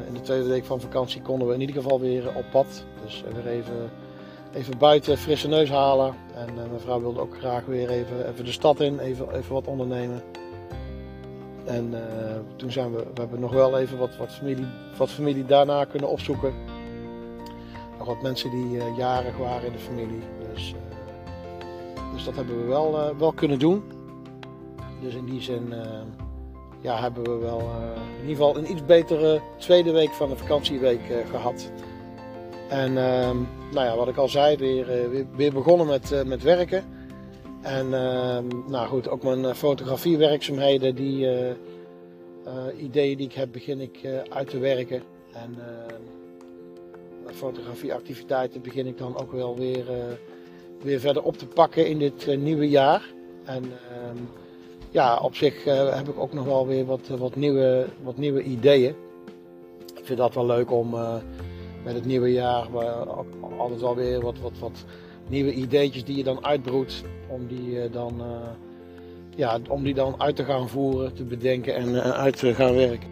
in 0.06 0.14
de 0.14 0.20
tweede 0.20 0.48
week 0.48 0.64
van 0.64 0.80
vakantie 0.80 1.22
konden 1.22 1.48
we 1.48 1.54
in 1.54 1.60
ieder 1.60 1.76
geval 1.76 2.00
weer 2.00 2.36
op 2.36 2.44
pad. 2.50 2.84
Dus 3.04 3.22
weer 3.34 3.46
even 3.46 3.90
even 4.54 4.78
buiten 4.78 5.18
frisse 5.18 5.48
neus 5.48 5.70
halen. 5.70 6.14
En 6.34 6.54
mijn 6.54 6.80
vrouw 6.80 7.00
wilde 7.00 7.20
ook 7.20 7.38
graag 7.38 7.64
weer 7.64 7.88
even, 7.88 8.28
even 8.28 8.44
de 8.44 8.52
stad 8.52 8.80
in, 8.80 8.98
even, 8.98 9.34
even 9.34 9.52
wat 9.52 9.66
ondernemen. 9.66 10.22
En 11.64 11.94
toen 12.56 12.70
zijn 12.70 12.92
we, 12.92 12.98
we 13.14 13.20
hebben 13.20 13.40
nog 13.40 13.52
wel 13.52 13.78
even 13.78 13.98
wat, 13.98 14.16
wat, 14.16 14.32
familie, 14.32 14.66
wat 14.96 15.10
familie 15.10 15.46
daarna 15.46 15.84
kunnen 15.84 16.08
opzoeken. 16.08 16.52
Nog 17.98 18.06
wat 18.06 18.22
mensen 18.22 18.50
die 18.50 18.76
uh, 18.76 18.96
jarig 18.96 19.36
waren 19.36 19.66
in 19.66 19.72
de 19.72 19.78
familie. 19.78 20.22
Dus, 20.52 20.74
dus 22.14 22.24
dat 22.24 22.34
hebben 22.34 22.60
we 22.60 22.66
wel, 22.66 23.16
wel 23.18 23.32
kunnen 23.32 23.58
doen. 23.58 23.82
Dus 25.00 25.14
in 25.14 25.24
die 25.24 25.40
zin 25.40 25.74
ja, 26.80 27.00
hebben 27.00 27.22
we 27.22 27.36
wel 27.36 27.60
in 28.22 28.28
ieder 28.28 28.36
geval 28.36 28.56
een 28.56 28.70
iets 28.70 28.84
betere 28.84 29.40
tweede 29.56 29.92
week 29.92 30.10
van 30.10 30.28
de 30.28 30.36
vakantieweek 30.36 31.00
uh, 31.10 31.16
gehad. 31.30 31.70
En 32.70 32.90
uh, 32.90 33.30
nou 33.72 33.86
ja, 33.86 33.96
wat 33.96 34.08
ik 34.08 34.16
al 34.16 34.28
zei, 34.28 34.56
weer, 34.56 35.12
uh, 35.12 35.24
weer, 35.36 35.52
begonnen 35.52 35.86
met, 35.86 36.26
met 36.26 36.42
werken. 36.42 36.84
En 37.62 37.94
ehm, 37.94 38.44
nou 38.66 38.88
goed, 38.88 39.08
ook 39.08 39.22
mijn 39.22 39.54
fotografiewerkzaamheden, 39.54 40.94
die 40.94 41.28
ideeën 42.76 43.16
die 43.16 43.26
ik 43.26 43.32
heb, 43.32 43.52
begin 43.52 43.80
ik 43.80 43.98
uit 44.28 44.50
te 44.50 44.58
werken. 44.58 45.02
En 45.32 45.56
mijn 47.24 47.36
fotografieactiviteiten 47.36 48.62
begin 48.62 48.86
ik 48.86 48.98
dan 48.98 49.16
ook 49.16 49.32
wel 49.32 49.56
weer, 49.56 49.84
weer 50.82 51.00
verder 51.00 51.22
op 51.22 51.36
te 51.36 51.46
pakken 51.46 51.86
in 51.86 51.98
dit 51.98 52.36
nieuwe 52.38 52.68
jaar. 52.68 53.02
En 53.44 53.62
ehm, 53.62 54.16
ja, 54.90 55.18
op 55.18 55.34
zich 55.34 55.64
heb 55.64 56.08
ik 56.08 56.18
ook 56.18 56.32
nog 56.32 56.44
wel 56.44 56.66
weer 56.66 56.84
wat, 56.84 57.08
wat, 57.08 57.36
nieuwe, 57.36 57.86
wat 58.02 58.16
nieuwe 58.16 58.42
ideeën. 58.42 58.94
Ik 59.94 60.04
vind 60.04 60.18
dat 60.18 60.34
wel 60.34 60.46
leuk 60.46 60.70
om 60.70 60.94
met 61.84 61.94
het 61.94 62.04
nieuwe 62.04 62.32
jaar 62.32 62.66
altijd 63.58 63.80
wel 63.80 63.96
weer 63.96 64.20
wat, 64.20 64.38
wat, 64.38 64.58
wat 64.58 64.84
nieuwe 65.28 65.52
ideetjes 65.52 66.04
die 66.04 66.16
je 66.16 66.24
dan 66.24 66.44
uitbroedt. 66.44 67.04
Om 67.28 67.46
die, 67.46 67.70
uh, 67.70 67.92
dan, 67.92 68.22
ja, 69.36 69.58
om 69.68 69.82
die 69.82 69.94
dan 69.94 70.14
uit 70.20 70.36
te 70.36 70.44
gaan 70.44 70.68
voeren, 70.68 71.14
te 71.14 71.24
bedenken 71.24 71.74
en 71.74 72.02
uit 72.02 72.38
te 72.38 72.54
gaan 72.54 72.74
werken. 72.74 73.08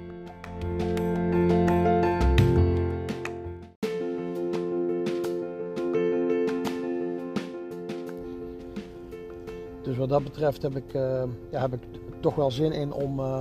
Dus 9.83 9.97
wat 9.97 10.09
dat 10.09 10.25
betreft 10.25 10.63
heb 10.63 10.77
ik, 10.77 10.95
uh, 10.95 11.23
ja, 11.51 11.61
heb 11.61 11.73
ik 11.73 11.81
toch 12.21 12.35
wel 12.35 12.51
zin 12.51 12.73
in 12.73 12.93
om, 12.93 13.21
uh, 13.21 13.41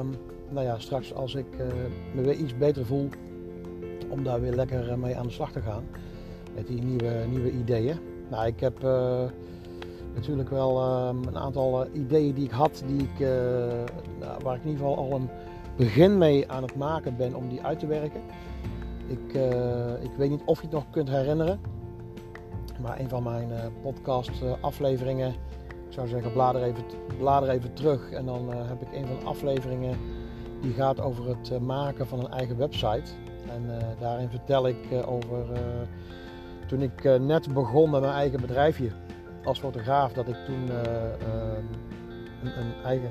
nou 0.50 0.66
ja, 0.66 0.80
straks 0.80 1.14
als 1.14 1.36
ik 1.36 1.46
me 2.14 2.22
weer 2.22 2.36
iets 2.36 2.58
beter 2.58 2.86
voel, 2.86 3.10
om 4.10 4.24
daar 4.24 4.42
weer 4.42 4.54
lekker 4.54 5.00
mee 5.00 5.18
aan 5.18 5.26
de 5.26 5.32
slag 5.32 5.52
te 5.52 5.62
gaan. 5.62 5.84
Met 6.56 6.68
die 6.68 6.84
nieuwe, 6.84 7.26
nieuwe 7.30 7.52
ideeën. 7.52 7.98
Nou, 8.30 8.46
ik 8.46 8.60
heb 8.60 8.82
natuurlijk 10.16 10.50
wel 10.50 10.80
ehm, 10.82 11.28
een 11.28 11.38
aantal 11.38 11.88
ideeën 11.94 12.34
die 12.34 12.46
ik 12.46 12.52
had, 12.52 12.84
die 12.88 13.02
ik, 13.02 13.20
nou, 14.20 14.44
waar 14.44 14.56
ik 14.56 14.64
in 14.64 14.70
ieder 14.70 14.86
geval 14.86 14.98
al 14.98 15.12
een 15.12 15.30
begin 15.76 16.18
mee 16.18 16.52
aan 16.52 16.64
het 16.64 16.76
maken 16.76 17.18
ben 17.18 17.36
om 17.36 17.50
die 17.50 17.62
uit 17.62 17.80
te 17.80 17.88
werken. 17.88 18.22
Ik, 19.08 19.34
ik 20.02 20.12
weet 20.18 20.30
niet 20.30 20.42
of 20.46 20.58
je 20.58 20.64
het 20.64 20.76
nog 20.76 20.90
kunt 20.90 21.10
herinneren, 21.10 21.60
maar 22.82 23.00
een 23.00 23.10
van 23.10 23.24
mijn 23.24 23.50
podcast 23.82 24.32
afleveringen 24.62 25.34
ik 25.88 25.94
zou 25.94 26.08
zeggen, 26.08 26.32
blader 26.32 26.64
even, 26.64 26.84
blader 27.18 27.50
even 27.50 27.74
terug. 27.74 28.12
En 28.12 28.26
dan 28.26 28.50
heb 28.54 28.82
ik 28.82 28.88
een 28.94 29.08
van 29.08 29.20
de 29.20 29.26
afleveringen 29.26 29.98
die 30.62 30.74
gaat 30.74 31.02
over 31.02 31.28
het 31.28 31.60
maken 31.60 32.08
van 32.08 32.20
een 32.20 32.32
eigen 32.32 32.58
website. 32.58 33.12
En 33.50 33.64
uh, 33.66 33.76
daarin 34.00 34.30
vertel 34.30 34.68
ik 34.68 34.78
over 35.06 35.46
toen 36.68 36.82
ik 36.82 37.04
net 37.20 37.54
begon 37.54 37.90
met 37.90 38.02
mijn 38.02 38.14
eigen 38.14 38.42
bedrijfje 38.42 38.90
als 39.44 39.60
fotograaf, 39.60 40.14
dat 40.14 40.28
ik 40.28 40.36
toen 40.46 40.70
ehm, 40.70 41.66
een, 42.44 42.60
een, 42.60 42.84
eigen 42.84 43.10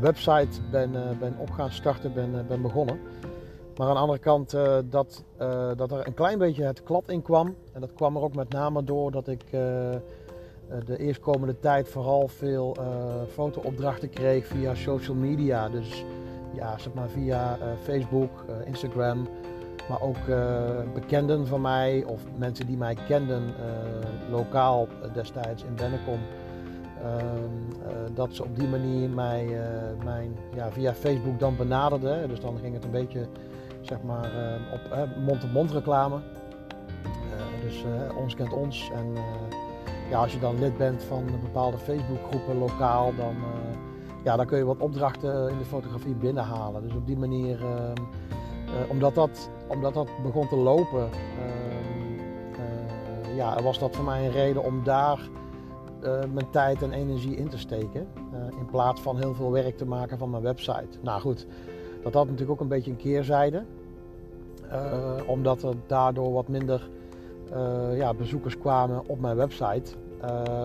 website 0.00 0.60
ben, 0.70 0.90
ben 1.18 1.34
op 1.38 1.50
gaan 1.50 1.70
starten, 1.70 2.12
ben, 2.14 2.46
ben 2.48 2.62
begonnen. 2.62 2.98
Maar 3.76 3.86
aan 3.86 3.94
de 3.94 4.00
andere 4.00 4.18
kant 4.18 4.50
dat, 4.90 5.24
dat 5.76 5.90
er 5.90 6.06
een 6.06 6.14
klein 6.14 6.38
beetje 6.38 6.64
het 6.64 6.82
klad 6.82 7.08
in 7.08 7.22
kwam. 7.22 7.54
En 7.72 7.80
dat 7.80 7.92
kwam 7.94 8.16
er 8.16 8.22
ook 8.22 8.34
met 8.34 8.48
name 8.48 8.84
door 8.84 9.10
dat 9.10 9.28
ik 9.28 9.42
eh, 9.42 10.80
de 10.84 10.98
eerstkomende 10.98 11.58
tijd 11.58 11.88
vooral 11.88 12.28
veel 12.28 12.76
fotoopdrachten 13.32 14.10
kreeg 14.10 14.46
via 14.46 14.74
social 14.74 15.16
media. 15.16 15.68
Dus 15.68 16.04
ja, 16.54 16.78
zeg 16.78 16.94
maar 16.94 17.08
via 17.08 17.58
Facebook, 17.82 18.44
Instagram, 18.64 19.28
maar 19.88 20.00
ook 20.00 20.16
bekenden 20.94 21.46
van 21.46 21.60
mij 21.60 22.04
of 22.04 22.22
mensen 22.36 22.66
die 22.66 22.76
mij 22.76 22.96
kenden 23.06 23.42
lokaal 24.30 24.88
destijds 25.12 25.62
in 25.62 25.74
Bennekom. 25.74 26.18
Ehm, 27.02 28.14
dat 28.14 28.34
ze 28.34 28.42
op 28.42 28.58
die 28.58 28.68
manier 28.68 29.08
mij, 29.08 29.60
mijn, 30.04 30.36
ja, 30.54 30.70
via 30.70 30.94
Facebook 30.94 31.38
dan 31.38 31.56
benaderden. 31.56 32.28
Dus 32.28 32.40
dan 32.40 32.58
ging 32.58 32.74
het 32.74 32.84
een 32.84 32.90
beetje 32.90 33.26
zeg 33.80 34.02
maar, 34.02 34.30
op 34.72 35.08
mond-to-mond 35.24 35.70
reclame. 35.70 36.18
dus 37.62 37.84
ons 38.16 38.34
kent 38.34 38.52
ons 38.52 38.90
en 38.94 39.14
ja, 40.10 40.18
als 40.18 40.32
je 40.32 40.38
dan 40.38 40.58
lid 40.58 40.76
bent 40.76 41.02
van 41.02 41.24
bepaalde 41.42 41.78
Facebookgroepen 41.78 42.58
lokaal, 42.58 43.14
dan, 43.16 43.34
ja, 44.24 44.36
dan 44.36 44.46
kun 44.46 44.58
je 44.58 44.64
wat 44.64 44.78
opdrachten 44.80 45.50
in 45.50 45.58
de 45.58 45.64
fotografie 45.64 46.14
binnenhalen. 46.14 46.82
Dus 46.82 46.94
op 46.94 47.06
die 47.06 47.16
manier, 47.16 47.60
uh, 47.60 47.68
omdat, 48.88 49.14
dat, 49.14 49.50
omdat 49.66 49.94
dat 49.94 50.08
begon 50.22 50.48
te 50.48 50.56
lopen, 50.56 51.08
ehm, 51.38 52.20
eh, 52.60 53.36
ja, 53.36 53.62
was 53.62 53.78
dat 53.78 53.96
voor 53.96 54.04
mij 54.04 54.24
een 54.24 54.32
reden 54.32 54.64
om 54.64 54.84
daar 54.84 55.28
mijn 56.32 56.50
tijd 56.50 56.82
en 56.82 56.92
energie 56.92 57.36
in 57.36 57.48
te 57.48 57.58
steken. 57.58 58.08
in 58.58 58.66
plaats 58.70 59.00
van 59.00 59.18
heel 59.18 59.34
veel 59.34 59.50
werk 59.50 59.76
te 59.76 59.86
maken 59.86 60.18
van 60.18 60.30
mijn 60.30 60.42
website. 60.42 60.98
Nou 61.00 61.20
goed, 61.20 61.46
dat 62.02 62.14
had 62.14 62.24
natuurlijk 62.24 62.50
ook 62.50 62.60
een 62.60 62.68
beetje 62.68 62.90
een 62.90 62.96
keerzijde. 62.96 63.64
omdat 65.26 65.62
er 65.62 65.74
daardoor 65.86 66.32
wat 66.32 66.48
minder 66.48 66.88
ja, 67.92 68.14
bezoekers 68.14 68.58
kwamen 68.58 69.02
op 69.06 69.20
mijn 69.20 69.36
website. 69.36 69.92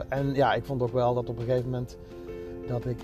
En 0.08 0.34
ja, 0.34 0.54
ik 0.54 0.66
vond 0.66 0.82
ook 0.82 0.94
wel 0.94 1.14
dat 1.14 1.30
op 1.30 1.38
een 1.38 1.46
gegeven 1.46 1.70
moment 1.70 1.98
dat 2.68 2.86
ik 2.86 3.04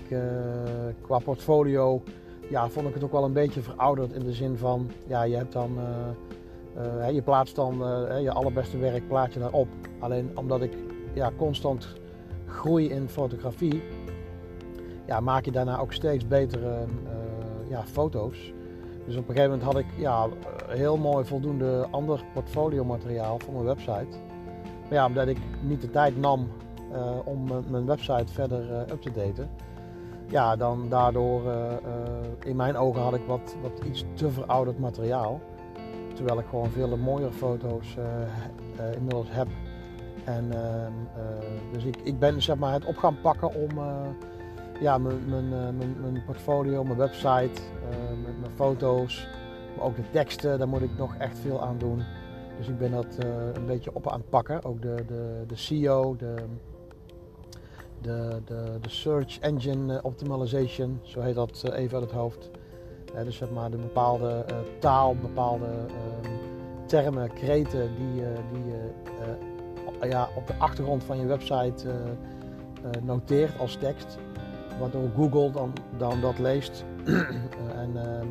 qua 1.00 1.18
portfolio, 1.18 2.02
ja, 2.50 2.68
vond 2.68 2.88
ik 2.88 2.94
het 2.94 3.04
ook 3.04 3.12
wel 3.12 3.24
een 3.24 3.32
beetje 3.32 3.60
verouderd 3.60 4.12
in 4.12 4.24
de 4.24 4.32
zin 4.32 4.56
van, 4.56 4.90
ja, 5.06 5.22
je 5.22 5.36
hebt 5.36 5.52
dan, 5.52 5.78
je 7.12 7.22
plaatst 7.22 7.56
dan 7.56 7.76
je 8.22 8.32
allerbeste 8.32 8.78
werk 8.78 9.08
plaat 9.08 9.32
je 9.32 9.40
daarop. 9.40 9.68
Alleen 9.98 10.30
omdat 10.34 10.62
ik 10.62 10.72
ja, 11.14 11.30
constant 11.36 11.88
groei 12.46 12.88
in 12.90 13.08
fotografie, 13.08 13.82
ja, 15.06 15.20
maak 15.20 15.44
je 15.44 15.50
daarna 15.50 15.78
ook 15.78 15.92
steeds 15.92 16.26
betere 16.26 16.84
ja, 17.68 17.84
foto's. 17.84 18.52
Dus 19.06 19.16
op 19.16 19.28
een 19.28 19.34
gegeven 19.34 19.58
moment 19.58 19.62
had 19.62 19.78
ik 19.78 19.86
ja, 19.96 20.28
heel 20.66 20.96
mooi 20.96 21.24
voldoende 21.24 21.86
ander 21.90 22.24
portfolio 22.34 22.84
materiaal 22.84 23.38
voor 23.38 23.52
mijn 23.52 23.64
website. 23.64 24.18
Maar 24.82 24.92
ja, 24.98 25.06
omdat 25.06 25.28
ik 25.28 25.38
niet 25.62 25.80
de 25.80 25.90
tijd 25.90 26.16
nam 26.16 26.48
om 27.24 27.44
mijn 27.70 27.86
website 27.86 28.32
verder 28.32 28.80
up 28.80 29.00
te 29.02 29.10
daten. 29.10 29.50
Ja, 30.28 30.56
dan 30.56 30.88
daardoor, 30.88 31.44
uh, 31.44 31.72
in 32.44 32.56
mijn 32.56 32.76
ogen 32.76 33.02
had 33.02 33.14
ik 33.14 33.26
wat, 33.26 33.56
wat 33.62 33.84
iets 33.84 34.04
te 34.14 34.30
verouderd 34.30 34.78
materiaal. 34.78 35.40
Terwijl 36.14 36.38
ik 36.38 36.46
gewoon 36.48 36.70
veel 36.70 36.96
mooiere 36.96 37.32
foto's 37.32 37.96
inmiddels 38.94 39.28
heb. 39.30 39.48
En 40.24 40.52
ehm, 40.52 40.92
dus 41.72 41.84
ik, 41.84 41.96
ik 41.96 42.18
ben 42.18 42.42
zeg 42.42 42.56
maar 42.56 42.72
het 42.72 42.84
op 42.84 42.96
gaan 42.96 43.20
pakken 43.20 43.54
om 43.54 43.68
ja, 44.80 44.98
mijn, 44.98 46.22
portfolio, 46.26 46.84
mijn 46.84 46.98
website, 46.98 47.60
mijn 48.40 48.52
foto's, 48.54 49.28
maar 49.76 49.86
ook 49.86 49.96
de 49.96 50.10
teksten, 50.10 50.58
daar 50.58 50.68
moet 50.68 50.82
ik 50.82 50.96
nog 50.98 51.14
echt 51.16 51.38
veel 51.38 51.62
aan 51.62 51.78
doen. 51.78 52.02
Dus 52.56 52.68
ik 52.68 52.78
ben 52.78 52.90
dat 52.90 53.18
een 53.52 53.66
beetje 53.66 53.94
op 53.94 54.08
aan 54.08 54.20
het 54.20 54.28
pakken. 54.28 54.64
Ook 54.64 54.82
de, 54.82 54.94
de, 55.06 55.44
de 55.46 55.56
SEO, 55.56 56.16
de, 56.16 56.34
de, 58.02 58.40
de, 58.44 58.78
de 58.80 58.88
Search 58.88 59.38
Engine 59.38 59.96
eh, 59.96 60.04
Optimization, 60.04 61.00
zo 61.02 61.20
heet 61.20 61.34
dat 61.34 61.62
uh, 61.66 61.78
even 61.78 61.98
uit 61.98 62.10
het 62.10 62.18
hoofd. 62.18 62.50
Uh, 63.14 63.24
dus 63.24 63.36
zeg 63.36 63.50
maar 63.50 63.70
de 63.70 63.76
bepaalde 63.76 64.44
taal, 64.78 65.16
bepaalde 65.16 65.66
ehm, 65.66 66.32
termen, 66.86 67.32
kreten 67.32 67.90
die, 67.96 68.22
die 68.52 68.64
je 68.66 70.08
ja, 70.08 70.28
op 70.36 70.46
de 70.46 70.54
achtergrond 70.58 71.04
van 71.04 71.18
je 71.18 71.26
website 71.26 71.86
noteert 73.02 73.58
als 73.58 73.76
tekst. 73.76 74.18
Waardoor 74.78 75.10
Google 75.16 75.50
dan, 75.50 75.72
dan 75.96 76.20
dat 76.20 76.38
leest. 76.38 76.84
en 77.82 77.96
ehm, 77.96 78.26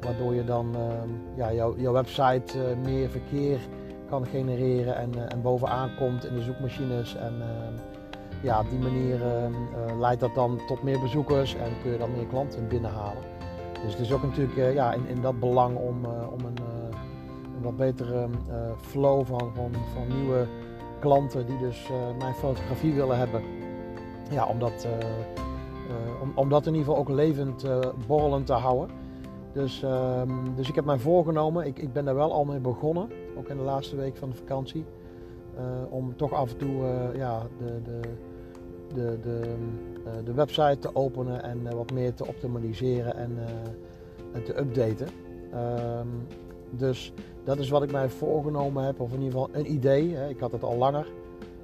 Waardoor 0.00 0.34
je 0.34 0.44
dan 0.44 0.74
ehm, 0.74 1.08
ja, 1.36 1.52
jouw, 1.52 1.76
jouw 1.76 1.92
website 1.92 2.64
eh, 2.64 2.76
meer 2.84 3.10
verkeer 3.10 3.60
kan 4.08 4.26
genereren 4.26 4.96
en, 4.96 5.14
eh, 5.14 5.32
en 5.32 5.42
bovenaan 5.42 5.90
komt 5.96 6.24
in 6.24 6.34
de 6.34 6.42
zoekmachines. 6.42 7.16
En 7.16 7.34
ja, 8.42 8.60
op 8.60 8.70
die 8.70 8.78
manier 8.78 9.22
ehm, 9.22 9.52
eh, 9.52 9.98
leidt 9.98 10.20
dat 10.20 10.34
dan 10.34 10.60
tot 10.66 10.82
meer 10.82 11.00
bezoekers 11.00 11.54
en 11.54 11.72
kun 11.82 11.92
je 11.92 11.98
dan 11.98 12.12
meer 12.12 12.26
klanten 12.26 12.68
binnenhalen. 12.68 13.22
Dus 13.82 13.92
het 13.92 14.00
is 14.00 14.12
ook 14.12 14.22
natuurlijk 14.22 14.74
ja, 14.74 14.92
in, 14.92 15.06
in 15.06 15.22
dat 15.22 15.40
belang 15.40 15.76
om, 15.76 16.04
om 16.04 16.44
een, 16.44 16.58
een 17.56 17.62
wat 17.62 17.76
betere 17.76 18.28
flow 18.80 19.24
van, 19.24 19.50
van, 19.54 19.72
nieuwe 20.16 20.46
klanten 21.00 21.46
die 21.46 21.58
dus 21.58 21.88
mijn 22.18 22.34
fotografie 22.34 22.94
willen 22.94 23.18
hebben. 23.18 23.42
Ja, 24.30 24.46
om 24.46 24.58
dat, 24.58 24.86
om, 26.22 26.32
om 26.34 26.48
dat 26.48 26.66
in 26.66 26.74
ieder 26.74 26.86
geval 26.86 27.00
ook 27.00 27.08
levend, 27.08 27.66
borrelend 28.06 28.46
te 28.46 28.52
houden. 28.52 28.90
Dus, 29.52 29.82
ehm, 29.82 30.54
dus 30.54 30.68
ik 30.68 30.74
heb 30.74 30.84
mij 30.84 30.98
voorgenomen, 30.98 31.66
ik, 31.66 31.78
ik 31.78 31.92
ben 31.92 32.04
daar 32.04 32.14
wel 32.14 32.32
al 32.32 32.44
mee 32.44 32.60
begonnen, 32.60 33.08
ook 33.36 33.48
in 33.48 33.56
de 33.56 33.62
laatste 33.62 33.96
week 33.96 34.16
van 34.16 34.30
de 34.30 34.36
vakantie, 34.36 34.84
om 35.90 36.16
toch 36.16 36.32
af 36.32 36.50
en 36.50 36.56
toe 36.56 36.84
ja, 37.14 37.42
de, 37.58 37.82
de, 37.82 38.00
de, 38.94 39.18
de, 39.22 39.54
de 40.24 40.32
website 40.32 40.78
te 40.78 40.94
openen 40.94 41.42
en 41.42 41.76
wat 41.76 41.92
meer 41.92 42.14
te 42.14 42.26
optimaliseren 42.26 43.16
en, 43.16 43.38
en 44.32 44.44
te 44.44 44.58
updaten. 44.58 45.08
Ehm, 45.52 46.06
dus 46.70 47.12
dat 47.44 47.58
is 47.58 47.68
wat 47.68 47.82
ik 47.82 47.92
mij 47.92 48.08
voorgenomen 48.08 48.84
heb, 48.84 49.00
of 49.00 49.12
in 49.12 49.22
ieder 49.22 49.32
geval 49.32 49.48
een 49.52 49.72
idee. 49.72 50.14
Hè. 50.14 50.28
Ik 50.28 50.40
had 50.40 50.52
het 50.52 50.62
al 50.62 50.76
langer. 50.76 51.06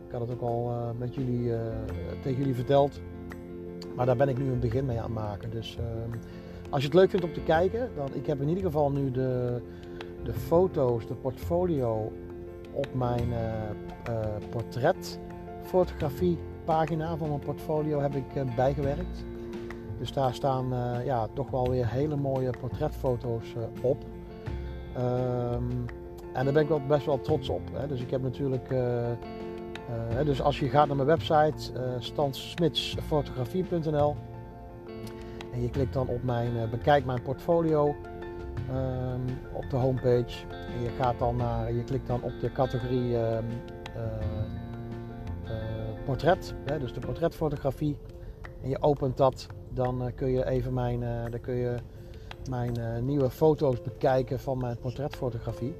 Ik 0.06 0.12
had 0.12 0.20
het 0.20 0.30
ook 0.30 0.40
al 0.40 0.72
met 0.98 1.14
jullie, 1.14 1.52
tegen 2.22 2.38
jullie 2.38 2.54
verteld. 2.54 3.00
Maar 3.96 4.06
daar 4.06 4.16
ben 4.16 4.28
ik 4.28 4.38
nu 4.38 4.50
een 4.50 4.60
begin 4.60 4.84
mee 4.84 4.96
aan 4.96 5.04
het 5.04 5.14
maken. 5.14 5.50
Dus 5.50 5.78
uh, 5.80 5.84
als 6.70 6.82
je 6.82 6.88
het 6.88 6.96
leuk 6.96 7.10
vindt 7.10 7.26
om 7.26 7.32
te 7.32 7.42
kijken, 7.42 7.90
dan 7.96 8.08
ik 8.12 8.26
heb 8.26 8.40
in 8.40 8.48
ieder 8.48 8.64
geval 8.64 8.90
nu 8.90 9.10
de, 9.10 9.60
de 10.22 10.32
foto's, 10.32 11.06
de 11.06 11.14
portfolio 11.14 12.12
op 12.72 12.94
mijn 12.94 13.28
portretfotografie 14.50 16.38
pagina 16.64 17.16
van 17.16 17.28
mijn 17.28 17.40
portfolio 17.40 18.00
heb 18.00 18.14
ik 18.14 18.54
bijgewerkt. 18.56 19.24
Dus 19.98 20.12
daar 20.12 20.34
staan 20.34 20.68
ja, 21.04 21.26
toch 21.32 21.50
wel 21.50 21.70
weer 21.70 21.88
hele 21.88 22.16
mooie 22.16 22.50
portretfoto's 22.60 23.54
op. 23.82 24.04
Um, 24.98 25.84
en 26.32 26.44
daar 26.44 26.52
ben 26.52 26.62
ik 26.62 26.68
wel 26.68 26.86
best 26.86 27.06
wel 27.06 27.20
trots 27.20 27.48
op. 27.48 27.62
Hè. 27.72 27.86
Dus 27.86 28.00
ik 28.00 28.10
heb 28.10 28.22
natuurlijk. 28.22 28.74
Dus 30.24 30.42
als 30.42 30.58
je 30.58 30.68
gaat 30.68 30.86
naar 30.86 30.96
mijn 30.96 31.08
website, 31.08 31.72
uh, 31.72 31.80
stanssmitsfotografie.nl 31.98 34.16
en 35.52 35.62
je 35.62 35.70
klikt 35.70 35.92
dan 35.92 36.08
op 36.08 36.22
mijn 36.22 36.70
bekijk 36.70 37.04
mijn 37.04 37.22
portfolio 37.22 37.86
um, 37.86 37.94
op 39.52 39.70
de 39.70 39.76
homepage. 39.76 40.46
En 40.48 40.82
je 40.82 40.90
gaat 40.98 41.18
dan 41.18 41.36
naar, 41.36 41.72
je 41.72 41.84
klikt 41.84 42.06
dan 42.06 42.22
op 42.22 42.32
de 42.40 42.52
categorie 42.52 43.16
um, 43.16 43.44
portret, 46.04 46.54
hè, 46.64 46.78
dus 46.78 46.92
de 46.92 47.00
portretfotografie. 47.00 47.96
En 48.62 48.68
je 48.68 48.82
opent 48.82 49.16
dat, 49.16 49.46
dan 49.70 50.12
kun 50.14 50.30
je 50.30 50.46
even 50.46 50.74
mijn, 50.74 51.00
dan 51.30 51.40
kun 51.40 51.54
je 51.54 51.74
mijn 52.50 52.78
uh, 52.78 52.98
nieuwe 52.98 53.30
foto's 53.30 53.82
bekijken 53.82 54.40
van 54.40 54.58
mijn 54.58 54.78
portretfotografie. 54.78 55.74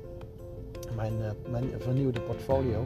Mijn, 0.96 1.12
mijn 1.50 1.70
vernieuwde 1.78 2.20
portfolio. 2.20 2.84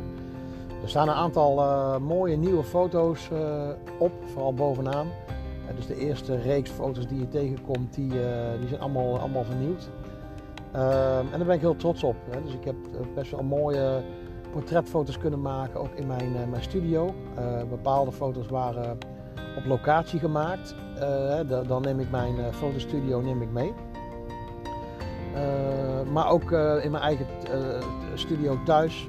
Er 0.83 0.89
staan 0.89 1.09
een 1.09 1.15
aantal 1.15 2.01
mooie 2.01 2.37
nieuwe 2.37 2.65
foto's 2.65 3.31
op, 3.99 4.13
vooral 4.25 4.55
bovenaan. 4.55 5.07
dus 5.77 5.87
de 5.87 5.97
eerste 5.97 6.37
reeks 6.37 6.71
foto's 6.71 7.07
die 7.07 7.19
je 7.19 7.29
tegenkomt, 7.29 7.95
die, 7.95 8.09
die 8.59 8.69
zijn 8.69 8.81
allemaal, 8.81 9.19
allemaal 9.19 9.45
vernieuwd. 9.45 9.89
Ehm, 10.73 11.27
en 11.33 11.39
daar 11.39 11.47
ben 11.47 11.55
ik 11.55 11.61
heel 11.61 11.77
trots 11.77 12.05
op. 12.05 12.17
Hè. 12.31 12.43
Dus 12.43 12.53
ik 12.53 12.65
heb 12.65 12.77
best 13.15 13.31
wel 13.31 13.43
mooie 13.43 14.03
portretfoto's 14.53 15.19
kunnen 15.19 15.41
maken, 15.41 15.81
ook 15.81 15.95
in 15.95 16.07
mijn, 16.07 16.51
mijn 16.51 16.63
studio. 16.63 17.15
bepaalde 17.69 18.13
foto's 18.13 18.49
waren 18.49 18.99
op 19.57 19.65
locatie 19.65 20.19
gemaakt. 20.19 20.75
Uh, 20.99 21.69
dan 21.69 21.83
neem 21.83 22.01
ik 22.01 22.11
mijn 22.11 22.53
fotostudio 22.53 23.21
neem 23.21 23.43
ik 23.43 23.51
mee. 23.51 23.73
Maar 26.13 26.29
ook 26.29 26.51
in 26.83 26.91
mijn 26.91 27.03
eigen 27.03 27.27
studio 28.15 28.59
thuis 28.65 29.09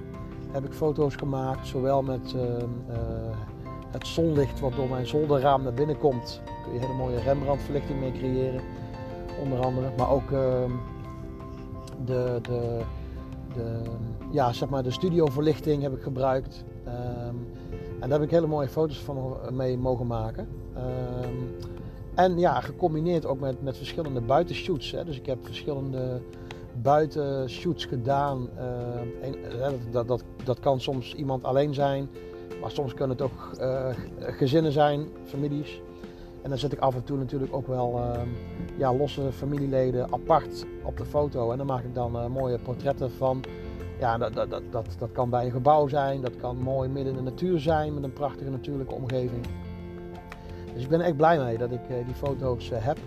heb 0.51 0.65
ik 0.65 0.74
foto's 0.74 1.15
gemaakt. 1.15 1.67
Zowel 1.67 2.01
met 2.01 2.36
het 3.91 4.08
zonlicht 4.08 4.60
wat 4.60 4.74
door 4.74 4.89
mijn 4.89 5.08
zolderraam 5.08 5.63
naar 5.63 5.74
binnen 5.74 5.98
komt. 5.98 6.41
Daar 6.46 6.64
kun 6.64 6.74
je 6.74 6.79
hele 6.79 6.94
mooie 6.94 7.20
Rembrandt-verlichting 7.20 8.00
mee 8.00 8.11
creëren. 8.11 8.61
Onder 9.42 9.59
andere. 9.59 9.92
Maar 9.98 10.09
ook 10.09 10.31
ehm, 10.31 10.72
de, 12.05 12.40
de, 12.42 12.81
de, 13.53 13.81
ja, 14.31 14.53
zeg 14.53 14.70
maar 14.70 14.83
de 14.83 14.92
studioverlichting 14.92 15.81
heb 15.81 15.94
ik 15.94 16.01
gebruikt. 16.01 16.64
Ehm, 16.85 17.35
en 18.00 18.09
daar 18.09 18.20
heb 18.20 18.22
ik 18.22 18.31
hele 18.31 18.48
mooie 18.48 18.68
foto's 18.68 19.00
van 19.00 19.38
mee 19.51 19.77
mogen 19.77 20.07
maken. 20.07 20.48
Ehm, 20.75 21.35
en 22.16 22.38
ja, 22.38 22.62
gecombineerd 22.62 23.25
ook 23.25 23.40
met, 23.40 23.62
met 23.62 23.77
verschillende 23.77 24.22
buitenshoots. 24.22 24.92
Hè. 24.92 25.05
Dus 25.05 25.18
ik 25.18 25.25
heb 25.25 25.46
verschillende 25.46 26.22
buitenshoots 26.81 27.85
gedaan. 27.85 28.50
Uh, 29.22 29.72
dat, 29.92 30.07
dat, 30.07 30.24
dat 30.44 30.59
kan 30.59 30.81
soms 30.81 31.16
iemand 31.16 31.44
alleen 31.44 31.74
zijn. 31.74 32.09
Maar 32.62 32.72
soms 32.72 32.94
kunnen 32.94 33.18
het 33.18 33.25
ook 33.25 33.51
uh, 33.59 33.88
gezinnen 34.20 34.72
zijn, 34.72 35.07
families. 35.24 35.81
En 36.42 36.50
dan 36.50 36.59
zet 36.59 36.74
ik 36.74 36.79
af 36.79 36.96
en 36.96 37.03
toe 37.03 37.18
natuurlijk 37.18 37.53
ook 37.53 37.68
wel 37.68 38.01
ja, 38.77 38.96
losse 38.96 39.31
familieleden 39.31 40.14
apart 40.14 40.66
op 40.90 40.98
de 40.98 41.06
foto. 41.06 41.52
En 41.52 41.58
dan 41.58 41.68
maak 41.68 41.84
ik 41.84 41.96
dan 41.96 42.16
uh, 42.16 42.25
mooie 42.25 42.60
portretten 42.60 43.12
van. 43.12 43.44
Ja, 44.00 44.18
dat, 44.18 44.34
dat, 44.34 44.50
dat, 44.50 44.86
dat, 45.00 45.12
kan 45.12 45.30
bij 45.30 45.46
een 45.46 45.52
gebouw 45.52 45.88
zijn. 45.88 46.22
Dat 46.22 46.36
kan 46.36 46.58
mooi 46.58 46.90
midden 46.90 47.18
in 47.18 47.24
de 47.24 47.30
natuur 47.30 47.60
zijn 47.60 47.94
met 47.94 48.04
een 48.04 48.14
prachtige 48.14 48.50
natuurlijke 48.50 48.94
omgeving. 48.94 49.46
Dus 50.74 50.84
ik 50.84 50.90
ben 50.90 51.02
echt 51.02 51.16
blij 51.16 51.38
mee 51.38 51.58
dat 51.58 51.72
ik 51.72 51.90
uh, 51.90 52.06
die 52.06 52.16
foto's 52.16 52.72
heb. 52.74 52.98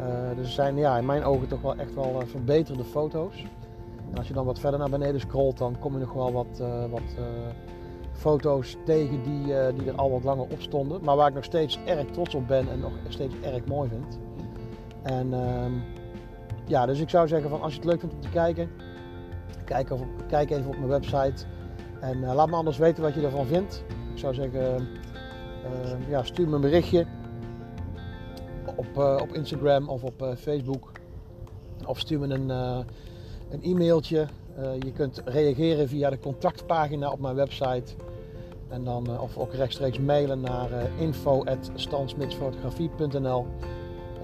Uh, 0.00 0.06
dus 0.36 0.54
zijn 0.54 0.76
ja, 0.76 0.98
in 0.98 1.06
mijn 1.06 1.24
ogen 1.24 1.48
toch 1.48 1.60
wel 1.60 1.76
echt 1.76 1.94
wel 1.94 2.22
verbeterde 2.26 2.84
foto's. 2.84 3.46
En 4.10 4.18
als 4.18 4.28
je 4.28 4.34
dan 4.34 4.44
wat 4.44 4.58
verder 4.58 4.78
naar 4.80 4.90
beneden 4.90 5.20
scrolt, 5.20 5.58
dan 5.58 5.78
kom 5.78 5.92
je 5.92 5.98
nog 5.98 6.12
wel 6.12 6.32
wat, 6.32 6.62
wat 6.90 7.16
foto's 8.12 8.76
tegen 8.84 9.22
die, 9.22 9.44
die 9.74 9.90
er 9.90 9.96
al 9.96 10.10
wat 10.10 10.24
langer 10.24 10.44
op 10.44 10.60
stonden. 10.60 11.04
Maar 11.04 11.16
waar 11.16 11.28
ik 11.28 11.34
nog 11.34 11.44
steeds 11.44 11.78
erg 11.84 12.06
trots 12.10 12.34
op 12.34 12.46
ben 12.46 12.70
en 12.70 12.80
nog 12.80 12.92
steeds 13.08 13.34
erg 13.42 13.64
mooi 13.64 13.88
vind. 13.88 14.18
En 15.02 15.32
ehm, 15.32 15.72
ja, 16.66 16.86
dus 16.86 17.00
ik 17.00 17.08
zou 17.08 17.28
zeggen 17.28 17.50
van 17.50 17.60
als 17.60 17.72
je 17.72 17.78
het 17.78 17.88
leuk 17.88 18.00
vindt 18.00 18.14
om 18.14 18.20
te 18.20 18.28
kijken, 18.28 18.70
kijk, 19.64 19.90
kijk 20.28 20.50
even 20.50 20.66
op 20.66 20.76
mijn 20.76 20.88
website. 20.88 21.44
En 22.00 22.18
uh, 22.18 22.34
laat 22.34 22.48
me 22.48 22.56
anders 22.56 22.78
weten 22.78 23.02
wat 23.02 23.14
je 23.14 23.20
ervan 23.20 23.46
vindt. 23.46 23.84
Ik 24.12 24.18
zou 24.18 24.34
zeggen, 24.34 24.60
uh, 24.60 24.76
ja, 26.08 26.22
stuur 26.22 26.48
me 26.48 26.54
een 26.54 26.60
berichtje 26.60 27.06
op, 28.76 28.98
uh, 28.98 29.16
op 29.20 29.32
Instagram 29.32 29.88
of 29.88 30.02
op 30.02 30.34
Facebook. 30.38 30.92
Of 31.86 31.98
stuur 31.98 32.18
me 32.18 32.34
een, 32.34 32.48
een 33.50 33.62
e-mailtje. 33.62 34.26
je 34.78 34.92
kunt 34.92 35.22
reageren 35.24 35.88
via 35.88 36.10
de 36.10 36.18
contactpagina 36.18 37.10
op 37.10 37.20
mijn 37.20 37.34
website. 37.34 37.94
En 38.68 38.84
dan, 38.84 39.20
of 39.20 39.38
ook 39.38 39.54
rechtstreeks 39.54 39.98
mailen 39.98 40.40
naar 40.40 40.70
info.stansmitsfotografie.nl 40.98 43.46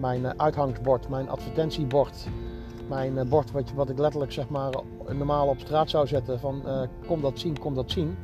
mijn 0.00 0.40
uithangsbord, 0.40 1.08
mijn 1.08 1.28
advertentiebord 1.28 2.26
mijn 2.88 3.18
eh, 3.18 3.28
bord 3.28 3.50
wat, 3.50 3.72
wat 3.74 3.88
ik 3.88 3.98
letterlijk 3.98 4.32
zeg 4.32 4.48
maar 4.48 4.72
normaal 5.12 5.48
op 5.48 5.58
straat 5.58 5.90
zou 5.90 6.06
zetten 6.06 6.40
van 6.40 6.62
uh, 6.66 6.80
kom 7.06 7.20
dat 7.20 7.38
zien, 7.38 7.58
kom 7.58 7.74
dat 7.74 7.90
zien. 7.90 8.16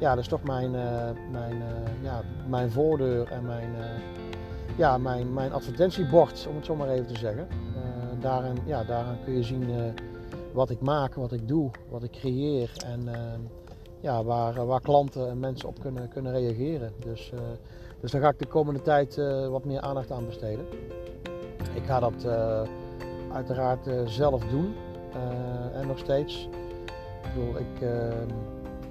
Ja, 0.00 0.10
dat 0.10 0.18
is 0.18 0.28
toch 0.28 0.42
mijn, 0.42 0.70
mijn, 1.30 1.62
ja, 2.02 2.22
mijn 2.48 2.70
voordeur 2.70 3.28
en 3.28 3.44
mijn, 3.46 3.70
ja, 4.76 4.98
mijn, 4.98 5.32
mijn 5.32 5.52
advertentiebord, 5.52 6.46
om 6.48 6.56
het 6.56 6.64
zo 6.64 6.76
maar 6.76 6.88
even 6.88 7.06
te 7.06 7.18
zeggen. 7.18 7.46
daarin, 8.20 8.56
ja, 8.66 8.84
daaraan 8.84 9.18
kun 9.24 9.36
je 9.36 9.42
zien 9.42 9.64
wat 10.52 10.70
ik 10.70 10.80
maak, 10.80 11.14
wat 11.14 11.32
ik 11.32 11.48
doe, 11.48 11.70
wat 11.90 12.02
ik 12.02 12.10
creëer 12.10 12.72
en 12.86 13.08
ja, 14.00 14.24
waar, 14.24 14.66
waar 14.66 14.80
klanten 14.80 15.30
en 15.30 15.40
mensen 15.40 15.68
op 15.68 15.80
kunnen, 15.80 16.08
kunnen 16.08 16.32
reageren. 16.32 16.92
Dus, 17.04 17.32
dus 18.02 18.10
daar 18.10 18.20
ga 18.20 18.28
ik 18.28 18.38
de 18.38 18.46
komende 18.46 18.82
tijd 18.82 19.16
wat 19.50 19.64
meer 19.64 19.80
aandacht 19.80 20.10
aan 20.10 20.26
besteden. 20.26 20.66
Ik 21.74 21.84
ga 21.84 22.00
dat 22.00 22.26
uiteraard 23.32 23.86
uh, 23.86 24.06
zelf 24.06 24.44
doen. 24.44 24.74
En 25.72 25.86
nog 25.86 25.98
steeds. 25.98 26.48
Ik 27.22 27.34
bedoel, 27.34 27.58
ik, 27.58 27.80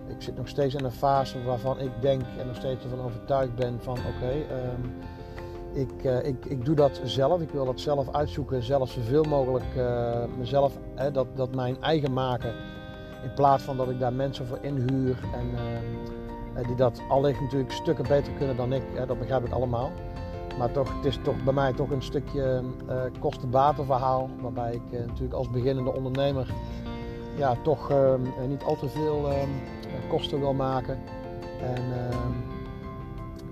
ik 0.08 0.22
zit 0.22 0.38
nog 0.38 0.48
steeds 0.48 0.76
in 0.76 0.86
een 0.86 0.92
fase 0.92 1.44
waarvan 1.44 1.80
ik 1.80 1.92
denk 2.00 2.22
en 2.40 2.48
nog 2.48 2.56
steeds 2.56 2.84
ervan 2.84 3.02
overtuigd 3.02 3.56
ben 3.56 3.80
van 3.82 3.98
oké, 3.98 4.32
um, 4.32 4.94
ik, 5.74 6.04
ik, 6.24 6.46
ik 6.46 6.66
doe 6.66 6.76
dat 6.76 7.02
zelf. 7.04 7.42
Ik 7.42 7.50
wil 7.50 7.66
dat 7.66 7.80
zelf 7.80 8.14
uitzoeken, 8.14 8.64
zelf 8.64 8.90
zoveel 8.90 9.24
mogelijk 9.24 9.66
mezelf, 10.38 10.78
dat, 11.14 11.28
dat 11.36 11.56
mijn 11.56 11.82
eigen 11.82 12.14
maken. 12.14 12.54
In 13.24 13.34
plaats 13.34 13.64
van 13.64 13.78
dat 13.78 13.90
ik 13.90 14.00
daar 14.00 14.14
mensen 14.14 14.46
voor 14.46 14.60
inhuur 14.62 15.18
en 15.34 15.56
ehm, 15.56 16.21
die 16.66 16.76
dat 16.76 17.02
allicht 17.10 17.42
natuurlijk 17.42 17.72
stukken 17.72 18.08
beter 18.08 18.34
kunnen 18.34 18.56
dan 18.56 18.74
ik. 18.74 18.84
Dat 19.08 19.20
begrijp 19.20 19.46
ik 19.46 19.52
allemaal. 19.52 19.92
Maar 20.58 20.72
toch, 20.72 20.96
het 20.96 21.06
is 21.06 21.20
toch 21.24 21.44
bij 21.44 21.54
mij 21.54 21.74
toch 21.74 21.90
een 21.90 22.02
stukje 22.02 22.62
uh, 22.90 23.02
kosten-batenverhaal. 23.20 24.30
Waarbij 24.42 24.74
ik 24.74 24.82
uh, 24.92 25.00
natuurlijk 25.00 25.34
als 25.34 25.50
beginnende 25.50 25.94
ondernemer 25.94 26.54
ja, 27.38 27.56
toch 27.64 27.92
uh, 27.92 28.14
niet 28.48 28.64
al 28.64 28.76
te 28.76 28.90
veel 28.90 29.30
ehm, 29.30 29.50
kosten 30.10 30.40
wil 30.40 30.54
maken. 30.54 31.00
En 31.62 31.84
ehm, 32.08 32.32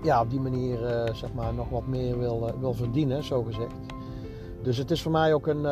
ja, 0.02 0.20
op 0.20 0.30
die 0.30 0.40
manier 0.40 0.78
zeg 1.12 1.32
maar 1.32 1.54
nog 1.54 1.68
wat 1.68 1.86
meer 1.86 2.18
wil, 2.18 2.50
wil 2.60 2.74
verdienen, 2.74 3.24
zo 3.24 3.42
gezegd. 3.42 3.74
Dus 4.62 4.76
het 4.76 4.90
is 4.90 5.02
voor 5.02 5.12
mij 5.12 5.34
ook 5.34 5.46
een, 5.46 5.62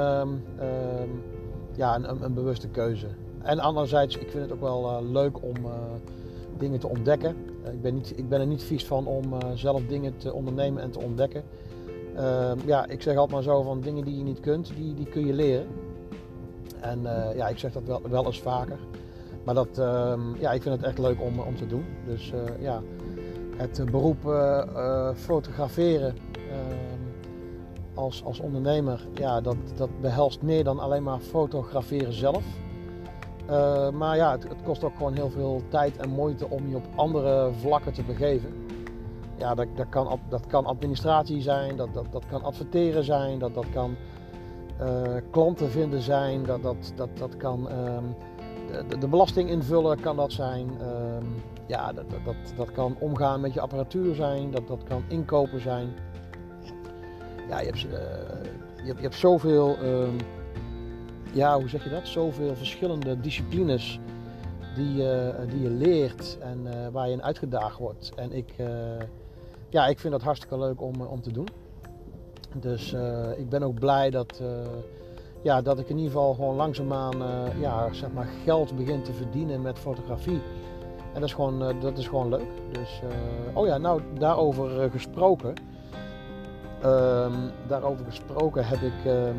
ja, 1.77 1.95
een, 1.95 2.25
een, 2.25 2.35
bewuste 2.35 2.69
keuze. 2.69 3.07
En 3.43 3.59
anderzijds, 3.59 4.17
ik 4.17 4.31
vind 4.31 4.43
het 4.43 4.53
ook 4.53 4.61
wel 4.61 5.05
leuk 5.05 5.43
om 5.43 5.57
dingen 6.59 6.79
te 6.79 6.89
ontdekken. 6.89 7.37
Eh, 7.65 7.73
ik, 7.73 7.83
ben 7.83 7.95
niet, 7.95 8.13
ik 8.17 8.29
ben 8.29 8.41
er 8.41 8.47
niet 8.47 8.63
vies 8.63 8.87
van 8.87 9.07
om 9.07 9.33
eh, 9.33 9.39
zelf 9.55 9.83
dingen 9.87 10.17
te 10.17 10.33
ondernemen 10.33 10.83
en 10.83 10.91
te 10.91 10.99
ontdekken. 10.99 11.43
Ehm, 12.17 12.59
ja, 12.65 12.87
ik 12.87 13.03
zeg 13.03 13.17
altijd 13.17 13.35
maar 13.35 13.55
zo 13.55 13.63
van 13.63 13.81
dingen 13.81 14.05
die 14.05 14.19
je 14.19 14.25
niet 14.25 14.41
kunt, 14.41 14.73
die, 14.77 14.95
die 14.95 15.07
kun 15.07 15.27
je 15.27 15.33
leren. 15.33 15.67
En 16.81 17.07
eh, 17.07 17.37
ja, 17.37 17.49
ik 17.49 17.59
zeg 17.59 17.73
dat 17.73 17.83
wel, 17.85 18.03
wel 18.11 18.27
eens 18.27 18.41
vaker. 18.41 18.79
Maar 19.45 19.55
dat, 19.55 19.79
ehm, 19.79 20.21
ja, 20.39 20.53
ik 20.53 20.63
vind 20.63 20.75
het 20.75 20.85
echt 20.85 20.99
leuk 20.99 21.21
om, 21.21 21.41
om 21.41 21.57
te 21.57 21.67
doen. 21.67 21.85
Dus 22.07 22.33
ja, 22.59 22.83
het 23.57 23.85
beroep 23.91 24.19
fotograferen 25.15 26.15
ehm, 26.35 26.99
als, 27.95 28.25
als 28.25 28.41
ondernemer, 28.41 29.07
ja, 29.15 29.41
dat, 29.41 29.57
dat 29.77 30.01
behelst 30.01 30.43
meer 30.43 30.65
dan 30.65 30.79
alleen 30.79 31.03
maar 31.03 31.19
fotograferen 31.19 32.13
zelf. 32.13 32.45
Eh, 33.49 33.91
maar 33.91 34.17
ja, 34.17 34.31
het, 34.33 34.63
kost 34.65 34.85
ook 34.85 34.97
gewoon 34.97 35.15
heel 35.15 35.31
veel 35.31 35.63
tijd 35.69 35.97
en 35.97 36.11
moeite 36.11 36.49
om 36.49 36.69
je 36.69 36.77
op 36.77 36.87
andere 36.95 37.51
vlakken 37.61 37.93
te 37.93 38.03
begeven. 38.03 38.67
Ja, 39.37 39.55
dat, 39.55 39.67
dat, 39.77 39.89
kan, 39.89 40.21
dat 40.29 40.47
kan 40.47 40.67
administratie 40.67 41.41
zijn, 41.41 41.77
dat, 41.77 41.95
dat, 41.95 42.07
dat 42.11 42.25
kan 42.27 42.43
adverteren 42.43 43.05
zijn, 43.05 43.39
dat, 43.39 43.55
dat 43.55 43.67
kan 43.73 43.97
uh, 44.81 45.17
klanten 45.31 45.71
vinden 45.71 46.03
zijn, 46.03 46.45
dat, 46.45 46.63
dat, 46.63 46.93
dat, 46.97 47.09
dat 47.19 47.37
kan 47.37 47.69
um, 47.73 48.15
de, 48.89 48.99
de, 48.99 49.09
belasting 49.09 49.51
invullen 49.51 50.01
kan 50.01 50.17
dat 50.17 50.33
zijn. 50.33 50.69
Um, 50.83 51.43
ja, 51.67 51.93
dat, 51.93 52.05
dat, 52.25 52.35
dat 52.57 52.73
kan 52.73 52.97
omgaan 52.99 53.41
met 53.41 53.55
je 53.55 53.61
apparatuur 53.61 54.15
zijn, 54.15 54.51
dat, 54.51 54.69
dat 54.69 54.83
kan 54.83 55.03
inkopen 55.09 55.61
zijn. 55.61 55.89
Ja, 57.49 57.61
je 57.61 57.67
hebt, 57.67 57.85
uh, 57.85 57.91
je 58.77 58.87
hebt, 58.87 58.97
je 58.97 59.03
hebt 59.03 59.15
zoveel... 59.15 59.77
Um, 59.83 60.17
ja, 61.33 61.59
hoe 61.59 61.69
zeg 61.69 61.85
je 61.85 61.91
dat? 61.91 62.07
Zoveel 62.07 62.57
verschillende 62.57 63.21
disciplines 63.21 64.01
die, 64.75 64.95
die 65.49 65.63
je 65.63 65.71
leert 65.71 66.39
en 66.41 66.67
uh, 66.67 66.73
waar 66.93 67.07
je 67.07 67.13
in 67.13 67.23
uitgedaagd 67.23 67.79
wordt. 67.79 68.13
En 68.17 68.33
ik, 68.33 68.55
uh, 68.61 68.69
ja, 69.69 69.87
ik 69.87 69.99
vind 69.99 70.13
dat 70.13 70.23
hartstikke 70.23 70.59
leuk 70.59 70.83
om, 70.83 71.01
om 71.01 71.21
te 71.21 71.33
doen. 71.33 71.49
Dus 72.55 72.97
ik 73.37 73.49
ben 73.49 73.63
ook 73.63 73.79
blij 73.79 74.11
dat, 74.11 74.43
ja, 75.43 75.63
dat 75.63 75.79
ik 75.79 75.89
in 75.89 75.97
ieder 75.97 76.13
geval 76.13 76.35
gewoon 76.35 76.57
langzaamaan 76.57 77.17
ja, 77.61 77.93
zeg 77.93 78.13
maar 78.13 78.29
geld 78.45 78.77
begin 78.77 79.03
te 79.03 79.13
verdienen 79.13 79.63
met 79.63 79.79
fotografie. 79.79 80.41
En 81.15 81.21
dat 81.21 81.29
is 81.29 81.35
gewoon, 81.35 81.81
dat 81.81 81.99
is 81.99 82.09
gewoon 82.09 82.29
leuk. 82.29 82.49
Dus, 82.73 83.01
oh 83.53 83.67
ja, 83.67 83.79
nou 83.79 84.03
daarover 84.19 84.91
gesproken. 84.91 85.55
Um, 86.85 87.51
daarover 87.67 88.05
gesproken 88.05 88.67
heb 88.67 88.81
ik 88.81 89.05
ehm, 89.05 89.37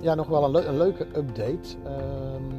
ja, 0.00 0.14
nog 0.14 0.26
wel 0.26 0.44
een, 0.44 0.68
een 0.68 0.76
leuke 0.76 1.06
update. 1.16 1.76
Ehm, 1.84 2.50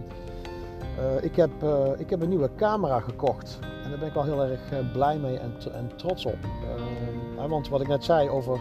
uh, 0.99 1.23
ik, 1.23 1.35
heb, 1.35 1.63
uh, 1.63 1.87
ik 1.97 2.09
heb 2.09 2.21
een 2.21 2.29
nieuwe 2.29 2.49
camera 2.55 2.99
gekocht. 2.99 3.59
En 3.83 3.89
daar 3.89 3.99
ben 3.99 4.07
ik 4.07 4.13
wel 4.13 4.23
heel 4.23 4.43
erg 4.43 4.91
blij 4.91 5.17
mee 5.17 5.37
en, 5.37 5.53
en 5.73 5.91
trots 5.95 6.25
op. 6.25 6.37
Ehm, 6.43 7.49
want 7.49 7.69
wat 7.69 7.81
ik 7.81 7.87
net 7.87 8.03
zei 8.03 8.29
over 8.29 8.59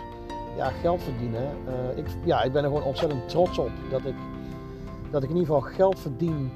ja, 0.56 0.68
geld 0.68 1.02
verdienen. 1.02 1.48
ik, 1.94 2.06
ja, 2.24 2.42
ik 2.42 2.52
ben 2.52 2.64
er 2.64 2.68
gewoon 2.68 2.84
ontzettend 2.84 3.28
trots 3.28 3.58
op 3.58 3.70
dat 3.90 4.04
ik, 4.04 4.14
dat 5.10 5.22
ik 5.22 5.30
in 5.30 5.36
ieder 5.36 5.54
geval 5.54 5.70
geld 5.70 5.98
verdien. 5.98 6.52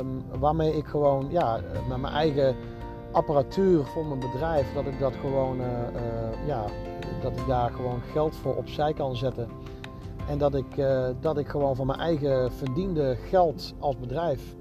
Um, 0.00 0.22
waarmee 0.38 0.76
ik 0.76 0.86
gewoon 0.86 1.26
ja, 1.30 1.60
met 1.88 2.00
mijn 2.00 2.14
eigen 2.14 2.56
apparatuur 3.12 3.84
voor 3.84 4.06
mijn 4.06 4.20
bedrijf, 4.20 4.72
dat 4.74 4.86
ik 4.86 4.98
dat 4.98 5.12
gewoon 5.20 5.60
ja, 6.46 6.64
dat 7.22 7.32
ik 7.32 7.46
daar 7.46 7.70
gewoon 7.70 8.00
geld 8.12 8.34
voor 8.36 8.54
opzij 8.54 8.92
kan 8.92 9.16
zetten. 9.16 9.48
En 10.28 10.38
dat 10.38 10.54
ik, 10.54 10.76
uh, 10.76 11.06
dat 11.20 11.38
ik 11.38 11.48
gewoon 11.48 11.76
van 11.76 11.86
mijn 11.86 11.98
eigen 11.98 12.52
verdiende 12.52 13.16
geld 13.28 13.74
als 13.78 13.98
bedrijf, 13.98 14.56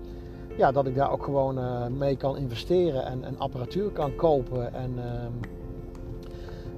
ja, 0.58 0.72
dat 0.72 0.88
ik 0.88 0.96
daar 0.96 1.12
ook 1.12 1.24
gewoon 1.24 1.58
uh, 1.58 1.88
mee 1.88 2.18
kan 2.18 2.38
investeren 2.38 3.06
en, 3.06 3.24
en, 3.24 3.40
apparatuur 3.40 3.90
kan 3.90 4.16
kopen. 4.16 4.74
En 4.74 4.94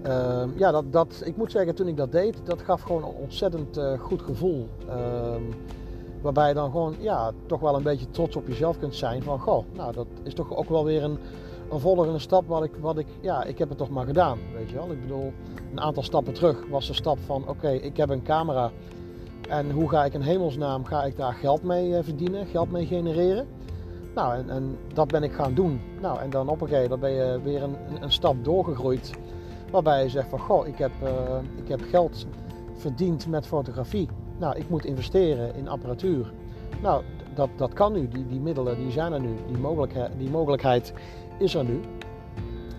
uh, 0.05 0.43
ja, 0.55 0.71
dat, 0.71 0.91
dat, 0.91 1.21
ik 1.25 1.37
moet 1.37 1.51
zeggen, 1.51 1.75
toen 1.75 1.87
ik 1.87 1.97
dat 1.97 2.11
deed, 2.11 2.41
dat 2.43 2.61
gaf 2.61 2.81
gewoon 2.81 3.03
een 3.03 3.15
ontzettend 3.21 3.77
eh, 3.77 3.99
goed 3.99 4.21
gevoel. 4.21 4.67
Ehm, 4.89 5.41
waarbij 6.21 6.47
je 6.47 6.53
dan 6.53 6.71
gewoon, 6.71 6.95
ja, 6.99 7.31
toch 7.45 7.59
wel 7.59 7.75
een 7.75 7.83
beetje 7.83 8.09
trots 8.09 8.35
op 8.35 8.47
jezelf 8.47 8.79
kunt 8.79 8.95
zijn. 8.95 9.23
Van, 9.23 9.39
goh, 9.39 9.63
nou, 9.73 9.93
dat 9.93 10.07
is 10.23 10.33
toch 10.33 10.55
ook 10.55 10.69
wel 10.69 10.85
weer 10.85 11.03
een, 11.03 11.17
een 11.71 11.79
volgende 11.79 12.19
stap 12.19 12.47
wat 12.47 12.63
ik, 12.63 12.71
wat 12.79 12.97
ik, 12.97 13.07
ja, 13.21 13.43
ik 13.43 13.57
heb 13.57 13.69
het 13.69 13.77
toch 13.77 13.89
maar 13.89 14.05
gedaan, 14.05 14.39
weet 14.53 14.69
je 14.69 14.75
wel. 14.75 14.91
Ik 14.91 15.01
bedoel, 15.01 15.33
een 15.71 15.81
aantal 15.81 16.03
stappen 16.03 16.33
terug 16.33 16.67
was 16.69 16.87
de 16.87 16.93
stap 16.93 17.19
van, 17.25 17.47
oké, 17.47 17.69
ik 17.69 17.97
heb 17.97 18.09
een 18.09 18.23
camera 18.23 18.71
en 19.49 19.71
hoe 19.71 19.89
ga 19.89 20.05
ik 20.05 20.13
in 20.13 20.21
hemelsnaam, 20.21 20.85
ga 20.85 21.03
ik 21.03 21.17
daar 21.17 21.33
geld 21.33 21.63
mee 21.63 21.95
eh, 21.95 22.03
verdienen, 22.03 22.45
geld 22.45 22.71
mee 22.71 22.85
genereren? 22.85 23.47
Nou, 24.15 24.47
en, 24.47 24.77
dat 24.93 25.07
ben 25.07 25.23
ik 25.23 25.33
gaan 25.33 25.53
doen. 25.53 25.81
Nou, 26.01 26.19
en 26.19 26.29
dan 26.29 26.49
op 26.49 26.61
een 26.61 26.67
gegeven 26.67 26.89
moment 26.89 27.01
ben 27.01 27.25
je 27.25 27.41
weer 27.41 27.63
een, 27.63 27.75
een 27.99 28.11
stap 28.11 28.43
doorgegroeid, 28.43 29.11
waarbij 29.71 30.03
je 30.03 30.09
zegt 30.09 30.29
van, 30.29 30.39
goh, 30.39 30.67
ik 30.67 30.77
heb, 30.77 30.91
uh, 31.03 31.09
ik 31.63 31.67
heb 31.67 31.81
geld 31.89 32.25
verdiend 32.73 33.27
met 33.27 33.47
fotografie. 33.47 34.07
Nou, 34.37 34.57
ik 34.57 34.69
moet 34.69 34.85
investeren 34.85 35.55
in 35.55 35.67
apparatuur. 35.67 36.31
Nou, 36.81 37.03
dat, 37.35 37.49
dat 37.55 37.73
kan 37.73 37.93
nu. 37.93 38.07
Die, 38.07 38.27
die 38.27 38.39
middelen 38.39 38.77
die 38.77 38.91
zijn 38.91 39.13
er 39.13 39.19
nu. 39.19 39.35
Die 39.47 39.57
mogelijkheid, 39.57 40.11
die 40.17 40.29
mogelijkheid 40.29 40.93
is 41.37 41.55
er 41.55 41.63
nu. 41.63 41.79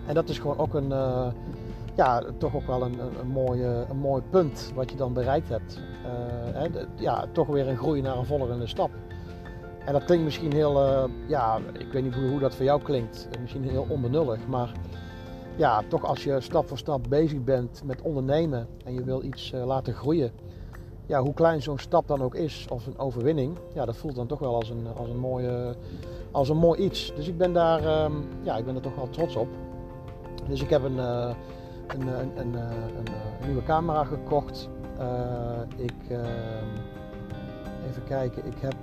En 0.07 0.13
dat 0.13 0.29
is 0.29 0.39
gewoon 0.39 0.57
ook 0.57 0.73
een, 0.73 0.89
uh, 0.89 1.27
ja, 1.95 2.23
toch 2.37 2.55
ook 2.55 2.67
wel 2.67 2.81
een, 2.81 2.99
een, 3.19 3.27
mooie, 3.27 3.85
een 3.89 3.97
mooi 3.97 4.21
punt 4.29 4.71
wat 4.75 4.91
je 4.91 4.97
dan 4.97 5.13
bereikt 5.13 5.49
hebt. 5.49 5.79
Hè, 6.53 6.67
ja, 6.95 7.25
toch 7.31 7.47
weer 7.47 7.67
een 7.67 7.77
groei 7.77 8.01
naar 8.01 8.17
een 8.17 8.25
volgende 8.25 8.67
stap. 8.67 8.89
En 9.85 9.93
dat 9.93 10.03
klinkt 10.03 10.23
misschien 10.23 10.53
heel, 10.53 10.83
uh, 10.83 11.03
ja, 11.27 11.59
ik 11.79 11.91
weet 11.91 12.03
niet 12.03 12.15
hoe, 12.15 12.29
hoe, 12.29 12.39
dat 12.39 12.55
voor 12.55 12.65
jou 12.65 12.81
klinkt. 12.81 13.27
Misschien 13.41 13.63
heel 13.63 13.85
onbenullig, 13.89 14.47
maar 14.47 14.71
ja, 15.55 15.83
toch 15.87 16.05
als 16.05 16.23
je 16.23 16.41
stap 16.41 16.67
voor 16.67 16.77
stap 16.77 17.05
bezig 17.09 17.43
bent 17.43 17.81
met 17.85 18.01
ondernemen 18.01 18.67
en 18.85 18.93
je 18.93 19.03
wil 19.03 19.23
iets 19.23 19.51
laten 19.65 19.93
groeien. 19.93 20.31
Ja, 21.05 21.21
hoe 21.21 21.33
klein 21.33 21.61
zo'n 21.61 21.77
stap 21.77 22.07
dan 22.07 22.21
ook 22.21 22.35
is, 22.35 22.67
of 22.69 22.87
een 22.87 22.97
overwinning, 22.97 23.57
ja, 23.73 23.85
dat 23.85 23.97
voelt 23.97 24.15
dan 24.15 24.27
toch 24.27 24.39
wel 24.39 24.55
als 24.55 24.69
een, 24.69 24.87
als 24.97 25.09
een 25.09 25.19
mooie 25.19 25.75
als 26.31 26.49
een 26.49 26.57
mooi 26.57 26.79
iets. 26.79 27.13
Dus 27.15 27.27
ik 27.27 27.37
ben 27.37 27.53
daar, 27.53 27.85
ehm, 27.85 28.13
ja, 28.41 28.57
ik 28.57 28.65
ben 28.65 28.75
er 28.75 28.81
toch 28.81 28.95
wel 28.95 29.09
trots 29.09 29.35
op. 29.35 29.47
Dus 30.47 30.61
ik 30.61 30.69
heb 30.69 30.83
een, 30.83 30.95
uh, 30.95 31.29
een, 31.87 32.07
een, 32.07 32.31
een, 32.35 32.53
een, 32.53 33.07
nieuwe 33.45 33.63
camera 33.63 34.03
gekocht. 34.03 34.69
Ik, 35.75 36.09
ehm, 36.09 36.67
even 37.89 38.03
kijken. 38.07 38.45
Ik 38.45 38.57
heb 38.59 38.75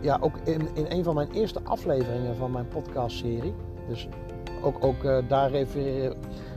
ja, 0.00 0.18
ook 0.20 0.34
in, 0.44 0.68
in 0.74 0.86
een 0.88 1.04
van 1.04 1.14
mijn 1.14 1.30
eerste 1.30 1.60
afleveringen 1.64 2.36
van 2.36 2.50
mijn 2.50 2.68
podcastserie. 2.68 3.54
Dus 3.88 4.08
ook, 4.62 4.84
ook 4.84 5.28
daar, 5.28 5.50
refereer, 5.50 6.14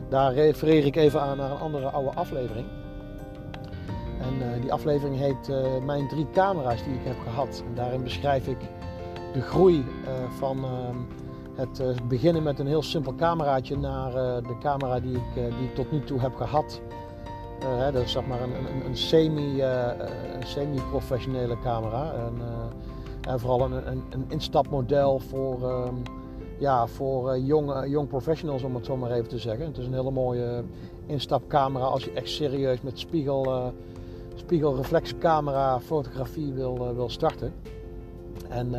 daar 0.09 0.33
refereer 0.33 0.85
ik 0.85 0.95
even 0.95 1.21
aan 1.21 1.37
naar 1.37 1.51
een 1.51 1.59
andere 1.59 1.89
oude 1.89 2.13
aflevering. 2.13 2.67
En 4.19 4.61
die 4.61 4.73
aflevering 4.73 5.17
heet 5.17 5.47
Mijn 5.85 6.07
drie 6.07 6.27
camera's 6.33 6.83
die 6.83 6.93
ik 6.93 7.03
heb 7.03 7.17
gehad. 7.23 7.63
En 7.67 7.75
daarin 7.75 8.03
beschrijf 8.03 8.47
ik 8.47 8.57
de 9.35 9.41
groei 9.41 9.85
van 10.37 10.63
ehm, 10.63 10.97
het 11.55 11.79
uh, 11.79 11.87
beginnen 12.07 12.43
met 12.43 12.59
een 12.59 12.67
heel 12.67 12.83
simpel 12.83 13.15
cameraatje 13.15 13.77
naar 13.77 14.09
uh, 14.09 14.47
de 14.47 14.57
camera 14.59 14.99
die 14.99 15.15
ik, 15.15 15.33
die 15.59 15.73
tot 15.73 15.91
nu 15.91 16.03
toe 16.03 16.19
heb 16.19 16.35
gehad. 16.35 16.81
Dat 17.91 18.03
is 18.03 18.11
zeg 18.11 18.25
maar 18.25 18.41
een, 18.41 18.49
een, 18.49 18.85
een 18.85 18.97
semi, 18.97 19.61
een 19.61 20.47
semi-professionele 20.47 21.59
camera. 21.59 22.13
En, 22.13 22.33
en 23.21 23.39
vooral 23.39 23.61
een, 23.61 23.91
een, 23.91 24.03
een, 24.09 24.25
instapmodel 24.27 25.19
voor, 25.19 25.71
um, 25.71 26.01
ja, 26.59 26.87
voor 26.87 27.39
jong, 27.39 27.85
jong 27.87 28.07
professionals, 28.07 28.63
om 28.63 28.75
het 28.75 28.85
zo 28.85 28.97
maar 28.97 29.11
even 29.11 29.29
te 29.29 29.39
zeggen. 29.39 29.65
Het 29.65 29.77
is 29.77 29.85
een 29.85 29.93
hele 29.93 30.11
mooie 30.11 30.63
instapcamera 31.05 31.85
als 31.85 32.03
je 32.03 32.11
echt 32.11 32.29
serieus 32.29 32.81
met 32.81 32.99
spiegel, 32.99 33.73
spiegelreflexcamera 34.35 35.79
fotografie 35.79 36.53
wil, 36.53 36.95
wil 36.95 37.09
starten. 37.09 37.53
En 38.49 38.69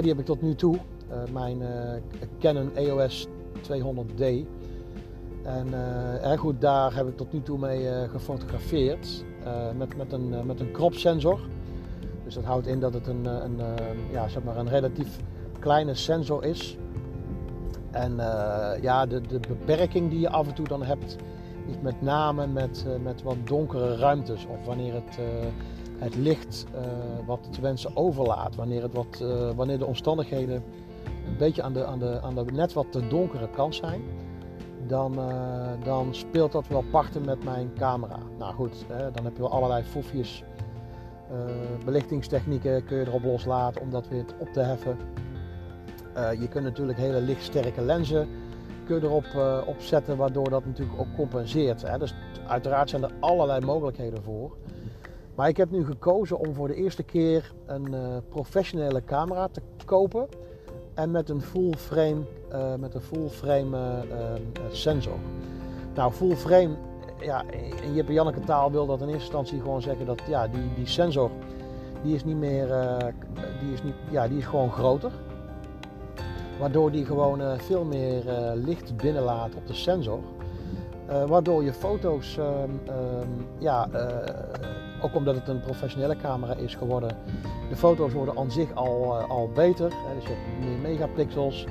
die 0.00 0.08
heb 0.08 0.18
ik 0.18 0.24
tot 0.24 0.42
nu 0.42 0.54
toe. 0.54 0.78
Eh, 1.10 1.32
mijn 1.32 1.62
eh, 1.62 2.00
Canon 2.38 2.76
EOS 2.76 3.26
200D. 3.62 4.24
En 5.42 5.66
uh, 6.24 6.38
goed, 6.38 6.60
daar 6.60 6.94
heb 6.94 7.08
ik 7.08 7.16
tot 7.16 7.32
nu 7.32 7.42
toe 7.42 7.58
mee 7.58 8.08
gefotografeerd 8.08 9.24
met, 9.76 9.96
met, 9.96 10.12
een, 10.12 10.46
met 10.46 10.60
een 10.60 10.72
crop 10.72 10.94
sensor. 10.94 11.40
Dus 12.24 12.34
dat 12.34 12.44
houdt 12.44 12.66
in 12.66 12.80
dat 12.80 12.94
het 12.94 13.06
een, 13.06 13.24
een, 13.24 13.60
ja, 14.10 14.28
zeg 14.28 14.42
maar 14.42 14.56
een 14.56 14.68
relatief 14.68 15.18
kleine 15.58 15.94
sensor 15.94 16.44
is. 16.44 16.76
En 17.90 18.16
ja, 18.80 19.06
de, 19.06 19.20
de 19.20 19.40
beperking 19.48 20.10
die 20.10 20.20
je 20.20 20.30
af 20.30 20.48
en 20.48 20.54
toe 20.54 20.68
dan 20.68 20.82
hebt, 20.82 21.16
is 21.68 21.74
met 21.82 22.02
name 22.02 22.46
met, 22.46 22.86
met 23.02 23.22
wat 23.22 23.36
donkere 23.44 23.96
ruimtes. 23.96 24.46
Of 24.46 24.66
wanneer 24.66 24.94
het, 24.94 25.18
het 26.00 26.16
licht 26.16 26.66
wat 27.26 27.52
te 27.52 27.60
wensen 27.60 27.96
overlaat. 27.96 28.54
Wanneer, 28.54 28.82
het 28.82 28.92
wat, 28.92 29.24
wanneer 29.56 29.78
de 29.78 29.86
omstandigheden 29.86 30.62
een 31.26 31.36
beetje 31.38 31.62
aan 31.62 31.72
de, 31.72 31.84
aan 31.84 31.98
de, 31.98 32.20
aan 32.22 32.34
de 32.34 32.44
net 32.52 32.72
wat 32.72 32.92
te 32.92 33.08
donkere 33.08 33.50
kant 33.50 33.74
zijn, 33.74 34.02
dan, 34.86 35.12
uh, 35.18 35.84
dan 35.84 36.14
speelt 36.14 36.52
dat 36.52 36.68
wel 36.68 36.84
parten 36.90 37.24
met 37.24 37.44
mijn 37.44 37.72
camera. 37.78 38.18
Nou 38.38 38.54
goed, 38.54 38.84
hè, 38.88 39.10
dan 39.10 39.24
heb 39.24 39.36
je 39.36 39.42
wel 39.42 39.52
allerlei 39.52 39.82
foefjes. 39.82 40.42
Belichtingstechnieken 41.84 42.84
kun 42.84 42.98
je 42.98 43.06
erop 43.06 43.24
loslaten 43.24 43.80
om 43.80 43.90
dat 43.90 44.08
weer 44.08 44.24
op 44.38 44.48
te 44.52 44.60
heffen. 44.60 44.96
Je 46.40 46.48
kunt 46.48 46.64
natuurlijk 46.64 46.98
hele 46.98 47.20
lichtsterke 47.20 47.80
lenzen 47.80 48.28
kun 48.90 49.00
je 49.00 49.06
erop 49.06 49.24
uh, 49.36 49.58
op 49.66 49.80
zetten, 49.80 50.16
waardoor 50.16 50.50
dat 50.50 50.66
natuurlijk 50.66 51.00
ook 51.00 51.14
compenseert. 51.16 51.82
Hè. 51.82 51.98
Dus 51.98 52.14
uiteraard 52.46 52.90
zijn 52.90 53.02
er 53.02 53.12
allerlei 53.20 53.64
mogelijkheden 53.64 54.22
voor. 54.22 54.56
Maar 55.40 55.48
ik 55.48 55.56
heb 55.56 55.70
nu 55.70 55.84
gekozen 55.84 56.38
om 56.38 56.54
voor 56.54 56.68
de 56.68 56.74
eerste 56.74 57.02
keer 57.02 57.52
een 57.66 57.94
professionele 58.28 59.04
camera 59.04 59.48
te 59.48 59.60
kopen 59.84 60.28
en 60.94 61.10
met 61.10 61.28
een 61.28 61.40
full 61.40 61.72
frame, 61.76 62.20
uh, 62.52 62.74
met 62.74 62.94
een 62.94 63.00
full 63.00 63.28
frame 63.28 63.76
uh, 63.76 64.64
sensor. 64.70 65.16
Nou, 65.94 66.12
full 66.12 66.36
frame, 66.36 66.70
ja, 67.20 67.44
in 67.82 67.94
Jip 67.94 68.08
en 68.08 68.14
Janneke 68.14 68.40
taal 68.40 68.70
wil 68.70 68.86
dat 68.86 69.00
in 69.00 69.06
eerste 69.06 69.22
instantie 69.22 69.60
gewoon 69.60 69.82
zeggen 69.82 70.06
dat 70.06 70.20
ja, 70.28 70.48
die, 70.48 70.74
die 70.74 70.86
sensor 70.86 71.30
die 72.02 72.14
is 72.14 72.24
niet 72.24 72.36
meer, 72.36 72.66
die 73.60 73.72
is 73.72 73.82
niet, 73.82 73.94
ja, 74.10 74.28
die 74.28 74.38
is 74.38 74.46
gewoon 74.46 74.70
groter. 74.70 75.12
Waardoor 76.58 76.90
die 76.90 77.04
gewoon 77.04 77.58
veel 77.58 77.84
meer 77.84 78.22
licht 78.54 78.96
binnenlaat 78.96 79.54
op 79.54 79.66
de 79.66 79.74
sensor. 79.74 80.20
waardoor 81.26 81.62
je 81.62 81.72
foto's, 81.72 82.38
ehm, 82.38 82.70
ehm, 82.86 83.28
ja, 83.58 83.88
ook 85.02 85.14
omdat 85.14 85.34
het 85.34 85.48
een 85.48 85.60
professionele 85.60 86.16
camera 86.16 86.54
is 86.54 86.74
geworden, 86.74 87.16
de 87.68 87.76
foto's 87.76 88.12
worden 88.12 88.38
aan 88.38 88.50
zich 88.50 88.74
al, 88.74 89.20
uh, 89.20 89.30
al 89.30 89.50
beter. 89.54 89.88
Dus 89.88 90.26
je 90.26 90.32
hebt 90.32 90.64
meer 90.64 90.78
megapixels. 90.78 91.66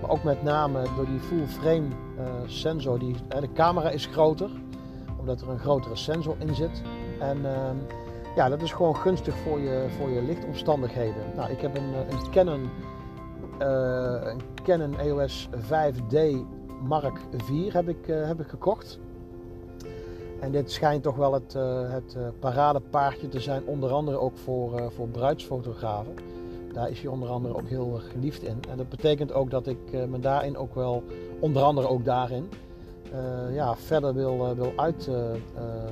Maar 0.00 0.10
ook 0.10 0.22
met 0.22 0.42
name 0.42 0.82
door 0.96 1.06
die 1.06 1.20
full 1.20 1.46
frame 1.46 1.86
uh, 2.18 2.24
sensor. 2.46 2.98
Die, 2.98 3.14
de 3.40 3.52
camera 3.52 3.90
is 3.90 4.06
groter. 4.06 4.50
Omdat 5.18 5.40
er 5.40 5.48
een 5.48 5.58
grotere 5.58 5.96
sensor 5.96 6.36
in 6.38 6.54
zit. 6.54 6.82
En 7.20 7.38
uh, 7.38 7.70
ja, 8.36 8.48
dat 8.48 8.62
is 8.62 8.72
gewoon 8.72 8.96
gunstig 8.96 9.36
voor 9.36 9.58
je, 9.58 9.86
voor 9.98 10.10
je 10.10 10.22
lichtomstandigheden. 10.22 11.22
Nou, 11.36 11.50
ik 11.50 11.60
heb 11.60 11.76
een, 11.76 11.94
eh, 11.94 12.10
een 12.10 12.30
Canon, 12.30 12.70
een 13.58 14.40
Canon 14.62 14.98
EOS 14.98 15.48
5D 15.56 16.16
Mark 16.82 17.18
IV 17.32 17.72
heb 17.72 17.88
ik, 17.88 18.06
heb 18.06 18.40
ik 18.40 18.48
gekocht. 18.48 18.98
En 20.40 20.50
dit 20.50 20.70
schijnt 20.70 21.02
toch 21.02 21.16
wel 21.16 21.32
het, 21.32 21.54
uh, 21.56 21.90
het 21.90 22.14
uh, 22.16 22.22
paradepaardje 22.38 23.28
te 23.28 23.40
zijn, 23.40 23.62
onder 23.64 23.90
andere 23.90 24.18
ook 24.18 24.36
voor, 24.36 24.80
uh, 24.80 24.86
voor 24.86 25.08
bruidsfotografen. 25.08 26.14
Daar 26.72 26.90
is 26.90 27.00
hij 27.00 27.10
onder 27.10 27.28
andere 27.28 27.54
ook 27.54 27.68
heel 27.68 28.00
geliefd 28.12 28.42
in. 28.42 28.58
En 28.70 28.76
dat 28.76 28.88
betekent 28.88 29.32
ook 29.32 29.50
dat 29.50 29.66
ik 29.66 29.78
me 30.08 30.20
daarin 30.20 30.56
ook 30.56 30.74
wel, 30.74 31.02
onder 31.40 31.62
andere 31.62 31.88
ook 31.88 32.04
daarin, 32.04 32.48
ja, 33.52 33.76
verder 33.76 34.14
wil, 34.14 34.54
wil, 34.54 34.72
uit, 34.76 35.10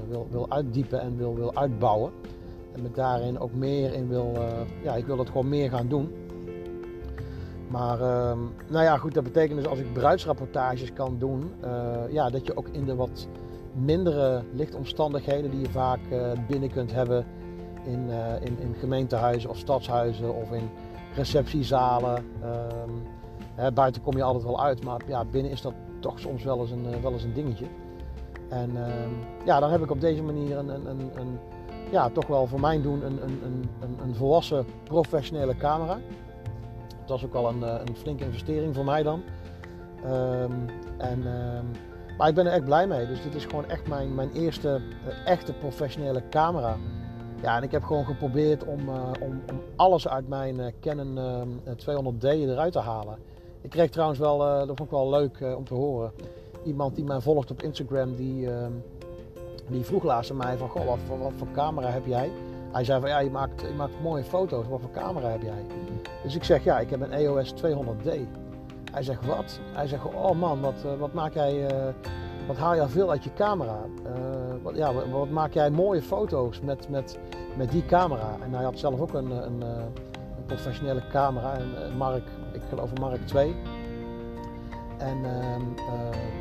wil, 0.08 0.26
wil 0.30 0.46
uitdiepen 0.48 1.00
en 1.00 1.16
wil, 1.16 1.34
wil 1.34 1.54
uitbouwen. 1.54 2.12
En 2.72 2.82
me 2.82 2.90
daarin 2.90 3.38
ook 3.38 3.52
meer 3.52 3.92
in 3.92 4.08
wil, 4.08 4.32
ja, 4.82 4.94
ik 4.94 5.06
wil 5.06 5.18
het 5.18 5.28
gewoon 5.28 5.48
meer 5.48 5.70
gaan 5.70 5.88
doen. 5.88 6.14
Maar 7.68 8.00
ehm, 8.00 8.38
nou 8.68 8.84
ja, 8.84 8.96
goed, 8.96 9.14
dat 9.14 9.24
betekent 9.24 9.58
dus 9.58 9.68
als 9.68 9.78
ik 9.78 9.92
bruidsrapportages 9.92 10.92
kan 10.92 11.16
doen, 11.18 11.52
ja, 12.10 12.30
dat 12.30 12.46
je 12.46 12.56
ook 12.56 12.68
in 12.68 12.84
de 12.84 12.94
wat 12.94 13.28
mindere 13.76 14.42
lichtomstandigheden 14.52 15.50
die 15.50 15.60
je 15.60 15.70
vaak 15.70 16.00
uh, 16.12 16.32
binnen 16.48 16.70
kunt 16.70 16.92
hebben 16.92 17.26
in, 17.84 18.08
uh, 18.08 18.34
in, 18.40 18.58
in, 18.58 18.74
gemeentehuizen 18.78 19.50
of 19.50 19.58
stadshuizen 19.58 20.34
of 20.34 20.52
in 20.52 20.70
receptiezalen. 21.14 22.24
Hè, 23.54 23.72
buiten 23.72 24.02
kom 24.02 24.16
je 24.16 24.22
altijd 24.22 24.44
wel 24.44 24.62
uit, 24.62 24.84
maar 24.84 25.00
ja, 25.06 25.24
binnen 25.24 25.52
is 25.52 25.62
dat 25.62 25.72
toch 26.00 26.20
soms 26.20 26.44
wel 26.44 26.60
eens 26.60 26.70
een, 26.70 26.86
uh, 26.90 27.02
wel 27.02 27.12
eens 27.12 27.22
een 27.22 27.34
dingetje. 27.34 27.66
En 28.48 28.70
um, 28.76 29.16
ja, 29.44 29.60
dan 29.60 29.70
heb 29.70 29.82
ik 29.82 29.90
op 29.90 30.00
deze 30.00 30.22
manier 30.22 30.58
een, 30.58 30.68
een, 30.68 30.86
een, 30.86 31.10
een 31.14 31.38
ja, 31.90 32.08
toch 32.08 32.26
wel 32.26 32.46
voor 32.46 32.60
mijn 32.60 32.82
doen 32.82 33.04
een, 33.04 33.22
een, 33.22 33.68
een, 33.80 33.98
een 34.02 34.14
volwassen 34.14 34.66
professionele 34.84 35.56
camera. 35.56 35.98
Dat 37.06 37.16
is 37.16 37.24
ook 37.24 37.32
wel 37.32 37.48
een, 37.48 37.62
een 37.62 37.96
flinke 37.96 38.24
investering 38.24 38.74
voor 38.74 38.84
mij 38.84 39.02
dan. 39.02 39.22
Um, 40.06 40.64
en 40.98 41.24
maar 42.16 42.28
ik 42.28 42.34
ben 42.34 42.46
er 42.46 42.52
echt 42.52 42.64
blij 42.64 42.86
mee. 42.86 43.06
Dus 43.06 43.22
dit 43.22 43.34
is 43.34 43.44
gewoon 43.44 43.68
echt 43.68 43.88
mijn, 43.88 44.14
mijn 44.14 44.32
eerste 44.32 44.80
uh, 45.06 45.26
echte 45.26 45.52
professionele 45.52 46.22
camera. 46.30 46.76
Ja, 47.42 47.56
en 47.56 47.62
ik 47.62 47.70
heb 47.70 47.84
gewoon 47.84 48.04
geprobeerd 48.04 48.64
om, 48.64 48.88
uh, 48.88 48.94
om, 49.20 49.42
om, 49.50 49.60
alles 49.76 50.08
uit 50.08 50.28
mijn 50.28 50.58
uh, 50.58 50.66
Canon 50.80 51.18
200D 51.68 52.24
eruit 52.24 52.72
te 52.72 52.78
halen. 52.78 53.18
Ik 53.60 53.70
kreeg 53.70 53.90
trouwens 53.90 54.18
wel, 54.18 54.38
dat 54.38 54.66
vond 54.66 54.80
ik 54.80 54.90
wel 54.90 55.10
leuk 55.10 55.56
om 55.56 55.64
te 55.64 55.74
horen. 55.74 56.12
Iemand 56.64 56.94
die 56.94 57.04
mij 57.04 57.20
volgt 57.20 57.50
op 57.50 57.62
Instagram, 57.62 58.14
die, 58.14 58.48
die 59.68 59.84
vroeg 59.84 60.02
laatst 60.02 60.30
aan 60.30 60.36
mij 60.36 60.56
van, 60.56 60.68
goh, 60.68 60.86
wat, 60.86 60.98
wat, 61.08 61.18
wat, 61.18 61.32
voor 61.36 61.50
camera 61.52 61.90
heb 61.90 62.06
jij? 62.06 62.30
Hij 62.72 62.84
zei 62.84 63.00
van, 63.00 63.08
ja, 63.08 63.18
je 63.18 63.30
maakt, 63.30 63.60
je 63.60 63.74
maakt 63.76 64.02
mooie 64.02 64.24
foto's, 64.24 64.66
wat 64.68 64.80
voor 64.80 64.90
camera 64.90 65.28
heb 65.28 65.42
jij? 65.42 65.64
Dus 66.22 66.34
ik 66.34 66.44
zeg, 66.44 66.64
ja, 66.64 66.78
ik 66.78 66.90
heb 66.90 67.00
een 67.00 67.12
EOS 67.12 67.54
200D. 67.54 68.10
Hij 68.96 69.04
zegt, 69.04 69.26
wat? 69.26 69.60
Hij 69.72 69.86
zegt, 69.86 70.04
oh 70.04 70.30
man, 70.30 70.60
wat, 70.60 70.84
eh, 70.84 70.98
wat 70.98 71.12
maak 71.12 71.34
jij, 71.34 71.72
uh, 71.72 71.92
wat 72.46 72.56
haal 72.56 72.74
jij 72.74 72.88
veel 72.88 73.10
uit 73.10 73.24
je 73.24 73.32
camera? 73.34 73.78
Uh, 74.06 74.12
wat, 74.62 74.76
ja, 74.76 74.92
wat, 75.10 75.30
maak 75.30 75.52
jij 75.52 75.70
mooie 75.70 76.02
foto's 76.02 76.60
met, 76.60 76.88
met, 76.88 77.18
met 77.56 77.70
die 77.70 77.86
camera? 77.86 78.36
En 78.42 78.52
hij 78.52 78.64
had 78.64 78.78
zelf 78.78 79.00
ook 79.00 79.12
een, 79.14 79.30
een, 79.30 79.60
een 79.60 80.44
professionele 80.46 81.02
camera, 81.10 81.58
een 81.58 81.96
Mark, 81.96 82.22
ik 82.52 82.60
geloof 82.68 82.90
een 82.90 83.00
Mark 83.00 83.26
2. 83.26 83.56
En 84.98 85.24
ehm, 85.24 85.62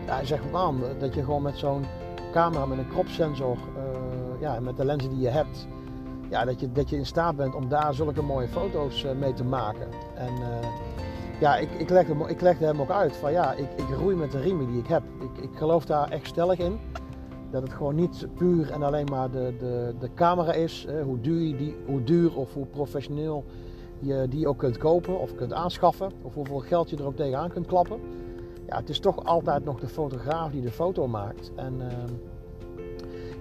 hij 0.05 0.25
zegt, 0.25 0.51
man, 0.51 0.83
dat 0.99 1.13
je 1.13 1.23
gewoon 1.23 1.41
met 1.41 1.57
zo'n 1.57 1.85
camera 2.31 2.65
met 2.65 2.77
een 2.77 2.89
crop 2.89 3.07
sensor, 3.07 3.57
ja, 4.39 4.59
met 4.59 4.77
de 4.77 4.85
lenzen 4.85 5.09
die 5.09 5.19
je 5.19 5.29
hebt, 5.29 5.67
ja, 6.29 6.45
dat, 6.45 6.59
je, 6.59 6.71
dat 6.71 6.89
je 6.89 6.97
in 6.97 7.05
staat 7.05 7.35
bent 7.35 7.55
om 7.55 7.69
daar 7.69 7.93
zulke 7.93 8.21
mooie 8.21 8.47
foto's 8.47 9.05
mee 9.19 9.33
te 9.33 9.43
maken. 9.43 9.87
En 10.13 10.33
ja, 11.39 11.57
ik, 11.57 11.71
ik, 11.71 11.89
legde, 11.89 12.27
ik 12.27 12.41
legde 12.41 12.65
hem 12.65 12.81
ook 12.81 12.89
uit 12.89 13.15
van 13.15 13.31
ja, 13.31 13.53
ik, 13.53 13.67
ik 13.75 13.89
roei 13.97 14.15
met 14.15 14.31
de 14.31 14.39
riemen 14.39 14.67
die 14.67 14.79
ik 14.79 14.87
heb. 14.87 15.03
Ik, 15.19 15.43
ik 15.43 15.57
geloof 15.57 15.85
daar 15.85 16.09
echt 16.09 16.27
stellig 16.27 16.59
in. 16.59 16.79
Dat 17.51 17.61
het 17.61 17.73
gewoon 17.73 17.95
niet 17.95 18.27
puur 18.35 18.71
en 18.71 18.83
alleen 18.83 19.07
maar 19.11 19.31
de, 19.31 19.53
de, 19.59 19.93
de 19.99 20.09
camera 20.13 20.53
is. 20.53 20.87
hoe, 21.03 21.21
duur 21.21 21.57
die, 21.57 21.75
hoe 21.85 22.03
duur 22.03 22.35
of 22.35 22.53
hoe 22.53 22.65
professioneel 22.65 23.43
je 23.99 24.25
die 24.29 24.47
ook 24.47 24.57
kunt 24.57 24.77
kopen 24.77 25.19
of 25.19 25.35
kunt 25.35 25.53
aanschaffen. 25.53 26.11
Of 26.21 26.33
hoeveel 26.33 26.59
geld 26.59 26.89
je 26.89 26.97
er 26.97 27.05
ook 27.05 27.15
tegenaan 27.15 27.49
kunt 27.49 27.67
klappen. 27.67 27.99
Ja, 28.67 28.77
het 28.77 28.89
is 28.89 28.99
toch 28.99 29.25
altijd 29.25 29.65
nog 29.65 29.79
de 29.79 29.87
fotograaf 29.87 30.51
die 30.51 30.61
de 30.61 30.71
foto 30.71 31.07
maakt. 31.07 31.51
En 31.55 31.73
uh, 31.79 31.87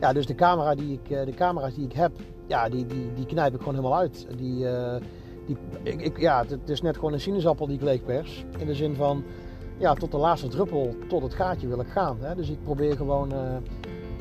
ja, 0.01 0.13
dus 0.13 0.27
de, 0.27 0.35
camera 0.35 0.75
die 0.75 0.93
ik, 0.93 1.11
eh, 1.11 1.25
de 1.25 1.35
camera's 1.35 1.75
die 1.75 1.85
ik 1.85 1.93
heb, 1.93 2.13
ja, 2.47 2.69
die, 2.69 2.87
die, 2.87 3.13
die 3.15 3.27
knijp 3.27 3.55
ik 3.55 3.59
gewoon 3.59 3.75
helemaal 3.75 3.99
uit. 3.99 4.27
Die, 4.37 4.67
ik, 5.83 6.01
ik, 6.03 6.19
ja, 6.19 6.45
het 6.49 6.69
is 6.69 6.83
net 6.83 6.97
gewoon 6.97 7.13
een 7.13 7.21
sinaasappel 7.21 7.67
die 7.67 7.77
ik 7.77 7.83
leegpers. 7.83 8.45
In 8.59 8.67
de 8.67 8.75
zin 8.75 8.95
van, 8.95 9.25
ja, 9.77 9.95
tot 9.95 10.11
de 10.11 10.17
laatste 10.17 10.49
druppel, 10.49 10.95
tot 11.09 11.23
het 11.23 11.35
gaatje 11.35 11.69
wil 11.69 11.81
ik 11.81 11.89
gaan. 11.89 12.17
Hè? 12.21 12.35
Dus 12.35 12.51
ik 12.51 12.63
probeer 12.63 12.97
gewoon 12.97 13.33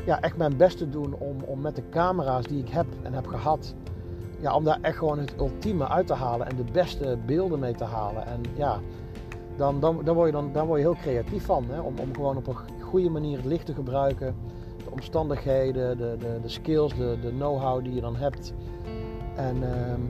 ja, 0.05 0.21
echt 0.21 0.37
mijn 0.37 0.57
best 0.57 0.77
te 0.77 0.89
doen 0.89 1.13
om, 1.13 1.37
om 1.45 1.61
met 1.61 1.75
de 1.75 1.89
camera's 1.89 2.45
die 2.45 2.59
ik 2.59 2.69
heb 2.69 2.85
en 3.01 3.13
heb 3.13 3.27
gehad, 3.27 3.75
ja, 4.39 4.55
om 4.55 4.63
daar 4.63 4.77
echt 4.81 4.97
gewoon 4.97 5.19
het 5.19 5.33
ultieme 5.39 5.87
uit 5.87 6.07
te 6.07 6.13
halen 6.13 6.47
en 6.47 6.55
de 6.55 6.71
beste 6.71 7.17
beelden 7.25 7.59
mee 7.59 7.75
te 7.75 7.83
halen. 7.83 8.25
En 8.25 8.41
ja, 8.55 8.79
dan, 9.57 9.79
dan, 9.79 10.01
dan, 10.03 10.15
word, 10.15 10.27
je 10.27 10.33
dan, 10.33 10.49
dan 10.53 10.67
word 10.67 10.79
je 10.79 10.85
heel 10.85 10.95
creatief 11.01 11.45
van. 11.45 11.65
Hè? 11.69 11.79
Om, 11.79 11.93
om 11.99 12.13
gewoon 12.13 12.37
op 12.37 12.47
een 12.47 12.55
goede 12.81 13.09
manier 13.09 13.37
het 13.37 13.45
licht 13.45 13.65
te 13.65 13.73
gebruiken. 13.73 14.35
De 14.77 14.91
omstandigheden, 14.91 15.97
de, 15.97 16.15
de, 16.19 16.39
de 16.41 16.49
skills, 16.49 16.95
de, 16.95 17.17
de 17.21 17.29
know-how 17.29 17.83
die 17.83 17.93
je 17.93 18.01
dan 18.01 18.15
hebt. 18.15 18.53
En 19.35 19.63
ehm, 19.63 20.01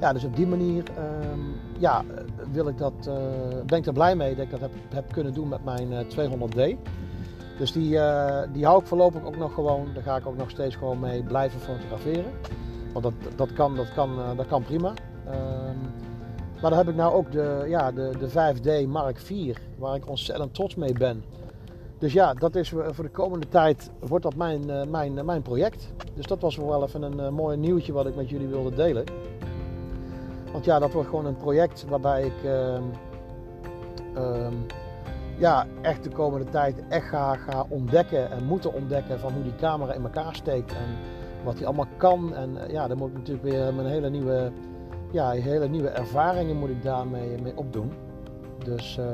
ja, 0.00 0.12
dus 0.12 0.24
op 0.24 0.36
die 0.36 0.46
manier 0.46 0.84
um, 1.32 1.56
ja, 1.78 2.04
wil 2.52 2.68
ik 2.68 2.78
dat, 2.78 2.92
uh, 3.08 3.14
ben 3.66 3.78
ik 3.78 3.86
er 3.86 3.92
blij 3.92 4.16
mee 4.16 4.34
dat 4.34 4.44
ik 4.44 4.50
dat 4.50 4.60
heb, 4.60 4.70
heb 4.88 5.12
kunnen 5.12 5.34
doen 5.34 5.48
met 5.48 5.64
mijn 5.64 6.06
200D. 6.08 6.58
Eh, 6.58 6.76
dus 7.58 7.72
die, 7.72 7.94
uh, 7.94 8.42
die 8.52 8.64
hou 8.64 8.80
ik 8.80 8.86
voorlopig 8.86 9.24
ook 9.24 9.36
nog 9.36 9.54
gewoon. 9.54 9.86
Daar 9.94 10.02
ga 10.02 10.16
ik 10.16 10.26
ook 10.26 10.36
nog 10.36 10.50
steeds 10.50 10.76
gewoon 10.76 11.00
mee 11.00 11.22
blijven 11.22 11.60
fotograferen. 11.60 12.32
Want 12.92 13.04
dat, 13.04 13.12
dat, 13.36 13.52
kan, 13.52 13.76
dat, 13.76 13.92
kan, 13.94 14.10
dat 14.36 14.46
kan 14.46 14.62
prima. 14.62 14.88
Um, 14.88 15.78
maar 16.60 16.70
dan 16.70 16.78
heb 16.78 16.88
ik 16.88 16.94
nou 16.94 17.14
ook 17.14 17.32
de, 17.32 17.64
ja, 17.68 17.92
de, 17.92 18.10
de 18.18 18.28
5D 18.28 18.88
Mark 18.88 19.18
IV, 19.18 19.56
waar 19.78 19.96
ik 19.96 20.08
ontzettend 20.08 20.54
trots 20.54 20.74
mee 20.74 20.92
ben. 20.92 21.24
Dus 21.98 22.12
ja, 22.12 22.34
dat 22.34 22.54
is 22.54 22.68
voor 22.68 23.04
de 23.04 23.10
komende 23.10 23.48
tijd 23.48 23.90
wordt 23.98 24.24
dat 24.24 24.34
mijn, 24.34 24.90
mijn, 24.90 25.24
mijn 25.24 25.42
project. 25.42 25.92
Dus 26.14 26.26
dat 26.26 26.40
was 26.40 26.56
wel 26.56 26.84
even 26.84 27.02
een 27.02 27.34
mooi 27.34 27.56
nieuwtje 27.56 27.92
wat 27.92 28.06
ik 28.06 28.16
met 28.16 28.28
jullie 28.28 28.48
wilde 28.48 28.74
delen. 28.74 29.04
Want 30.52 30.64
ja, 30.64 30.78
dat 30.78 30.92
wordt 30.92 31.08
gewoon 31.08 31.26
een 31.26 31.36
project 31.36 31.84
waarbij 31.88 32.22
ik 32.22 32.44
um, 32.44 32.90
um, 34.16 34.66
ja, 35.38 35.66
echt 35.82 36.04
de 36.04 36.10
komende 36.10 36.50
tijd 36.50 36.82
echt 36.88 37.08
ga, 37.08 37.34
ga 37.34 37.66
ontdekken 37.68 38.30
en 38.30 38.44
moeten 38.44 38.72
ontdekken 38.72 39.20
van 39.20 39.32
hoe 39.32 39.42
die 39.42 39.54
camera 39.54 39.92
in 39.92 40.02
elkaar 40.02 40.34
steekt 40.34 40.72
en 40.72 40.96
wat 41.44 41.56
die 41.56 41.66
allemaal 41.66 41.88
kan. 41.96 42.34
En 42.34 42.58
ja, 42.68 42.88
dan 42.88 42.98
moet 42.98 43.10
ik 43.10 43.16
natuurlijk 43.16 43.44
weer 43.44 43.74
mijn 43.74 43.88
hele 43.88 44.10
nieuwe 44.10 44.52
ja, 45.10 45.30
hele 45.30 45.68
nieuwe 45.68 45.88
ervaringen 45.88 46.56
moet 46.56 46.68
ik 46.68 46.82
daarmee 46.82 47.42
mee 47.42 47.56
opdoen. 47.56 47.92
Dus, 48.64 48.98
uh, 49.00 49.06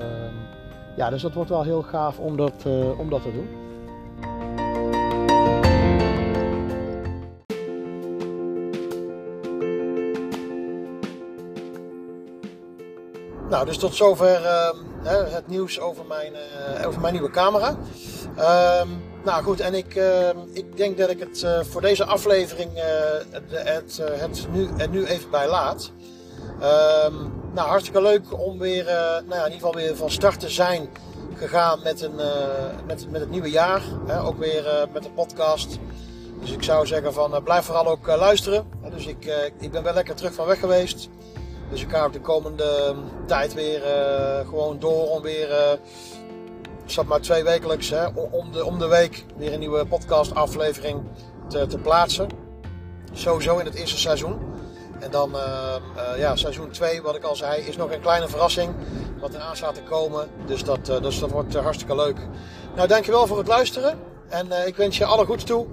ja, 0.97 1.11
dus 1.11 1.23
dat 1.23 1.35
wordt 1.35 1.51
wel 1.51 1.63
heel 1.63 1.83
gaaf 1.83 2.19
om 2.19 2.37
dat, 2.37 2.65
uh, 2.67 2.99
om 2.99 3.11
dat 3.11 3.23
te 3.23 3.33
doen. 3.33 3.66
Nou, 13.49 13.67
dus 13.67 13.79
tot 13.79 13.95
zover 13.95 14.43
uh, 14.43 15.33
het 15.33 15.47
nieuws 15.47 15.81
over 15.81 16.05
mijn, 16.05 16.33
uh, 16.79 16.87
over 16.87 17.01
mijn 17.01 17.13
nieuwe 17.13 17.31
camera. 17.31 17.77
Ehm, 18.37 18.89
nou 19.25 19.43
goed, 19.43 19.61
en 19.61 19.75
ik, 19.75 19.95
ehm, 19.95 20.37
ik 20.53 20.77
denk 20.77 20.99
dat 20.99 21.11
ik 21.11 21.19
het 21.21 21.43
uh, 21.43 21.61
voor 21.61 21.81
deze 21.81 22.05
aflevering 22.05 22.77
uh, 22.77 22.83
het, 23.51 23.99
uh, 24.01 24.07
het, 24.21 24.47
nu, 24.51 24.69
het 24.77 24.91
nu 24.91 25.05
even 25.05 25.31
bij 25.31 25.49
laat. 25.49 25.91
Nou, 27.55 27.69
hartstikke 27.69 28.03
leuk 28.03 28.41
om 28.41 28.59
weer, 28.59 28.85
nou 28.85 29.35
ja, 29.35 29.45
in 29.45 29.53
ieder 29.53 29.53
geval 29.53 29.75
weer 29.75 29.97
van 29.97 30.11
start 30.11 30.41
te 30.41 30.49
zijn 30.49 30.89
gegaan 31.35 31.81
met, 31.83 32.03
een, 32.03 32.21
met, 32.87 33.11
met 33.11 33.21
het 33.21 33.31
nieuwe 33.31 33.51
jaar. 33.51 33.83
Ook 34.25 34.39
weer 34.39 34.89
met 34.93 35.03
de 35.03 35.11
podcast. 35.11 35.79
Dus 36.41 36.51
ik 36.51 36.63
zou 36.63 36.87
zeggen 36.87 37.13
van 37.13 37.43
blijf 37.43 37.65
vooral 37.65 37.87
ook 37.87 38.07
luisteren. 38.07 38.67
Dus 38.91 39.07
ik, 39.07 39.51
ik 39.59 39.71
ben 39.71 39.83
wel 39.83 39.95
lekker 39.95 40.15
terug 40.15 40.35
van 40.35 40.47
weg 40.47 40.59
geweest. 40.59 41.09
Dus 41.71 41.83
ik 41.83 41.91
ga 41.91 42.09
de 42.09 42.21
komende 42.21 42.95
tijd 43.27 43.55
weer 43.55 43.83
gewoon 44.47 44.79
door 44.79 45.09
om 45.09 45.23
weer 45.23 45.79
zat 46.87 47.07
maar 47.07 47.21
twee 47.21 47.45
wekelijks 47.45 47.91
hè, 47.91 48.07
om, 48.31 48.53
de, 48.53 48.65
om 48.65 48.79
de 48.79 48.87
week 48.87 49.25
weer 49.37 49.53
een 49.53 49.59
nieuwe 49.59 49.87
podcast 49.87 50.35
aflevering 50.35 51.03
te, 51.49 51.67
te 51.67 51.79
plaatsen. 51.79 52.29
Sowieso 53.13 53.59
in 53.59 53.65
het 53.65 53.75
eerste 53.75 53.99
seizoen. 53.99 54.39
En 55.01 55.11
dan 55.11 55.31
uh, 55.35 55.75
uh, 55.97 56.19
ja, 56.19 56.37
seizoen 56.37 56.71
2, 56.71 57.03
wat 57.03 57.17
ik 57.17 57.23
al 57.23 57.37
zei, 57.37 57.63
is 57.63 57.77
nog 57.77 57.93
een 57.93 58.01
kleine 58.01 58.29
verrassing. 58.29 58.75
Wat 59.21 59.35
eraan 59.35 59.57
staat 59.57 59.75
te 59.75 59.83
komen. 59.83 60.29
Dus 60.47 60.65
dat, 60.65 60.87
dus 60.87 61.19
dat 61.19 61.31
wordt 61.31 61.55
hartstikke 61.55 61.95
leuk. 61.95 62.19
Nou, 62.75 62.89
dankjewel 62.89 63.27
voor 63.27 63.39
het 63.39 63.47
luisteren. 63.47 63.99
En 64.29 64.67
ik 64.67 64.77
wens 64.77 64.99
je 64.99 65.05
alle 65.05 65.25
goeds 65.25 65.45
toe. 65.45 65.67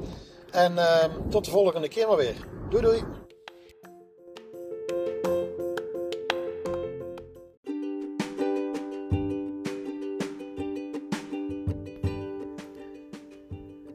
En 0.52 0.78
ehm, 0.78 1.10
tot 1.30 1.46
de 1.46 1.52
volgende 1.52 1.88
keer 1.88 2.08
maar 2.08 2.18
weer. 2.18 2.36
Doei 2.70 2.84
doei. 2.84 3.23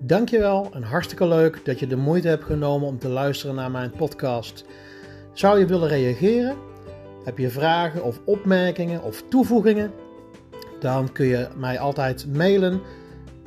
Dankjewel 0.08 0.68
en 0.72 0.82
hartstikke 0.82 1.26
leuk 1.26 1.64
dat 1.64 1.78
je 1.78 1.86
de 1.86 1.96
moeite 1.96 2.28
hebt 2.28 2.44
genomen 2.44 2.88
om 2.88 2.98
te 2.98 3.08
luisteren 3.08 3.54
naar 3.54 3.70
mijn 3.70 3.90
podcast. 3.90 4.64
Zou 5.32 5.58
je 5.58 5.66
willen 5.66 5.88
reageren? 5.88 6.56
Heb 7.24 7.38
je 7.38 7.50
vragen 7.50 8.04
of 8.04 8.20
opmerkingen 8.24 9.02
of 9.02 9.22
toevoegingen? 9.28 9.92
Dan 10.80 11.12
kun 11.12 11.26
je 11.26 11.48
mij 11.56 11.78
altijd 11.78 12.26
mailen 12.36 12.80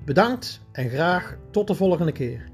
Bedankt 0.06 0.62
en 0.72 0.90
graag 0.90 1.38
tot 1.52 1.68
de 1.68 1.76
volgende 1.76 2.12
keer. 2.12 2.53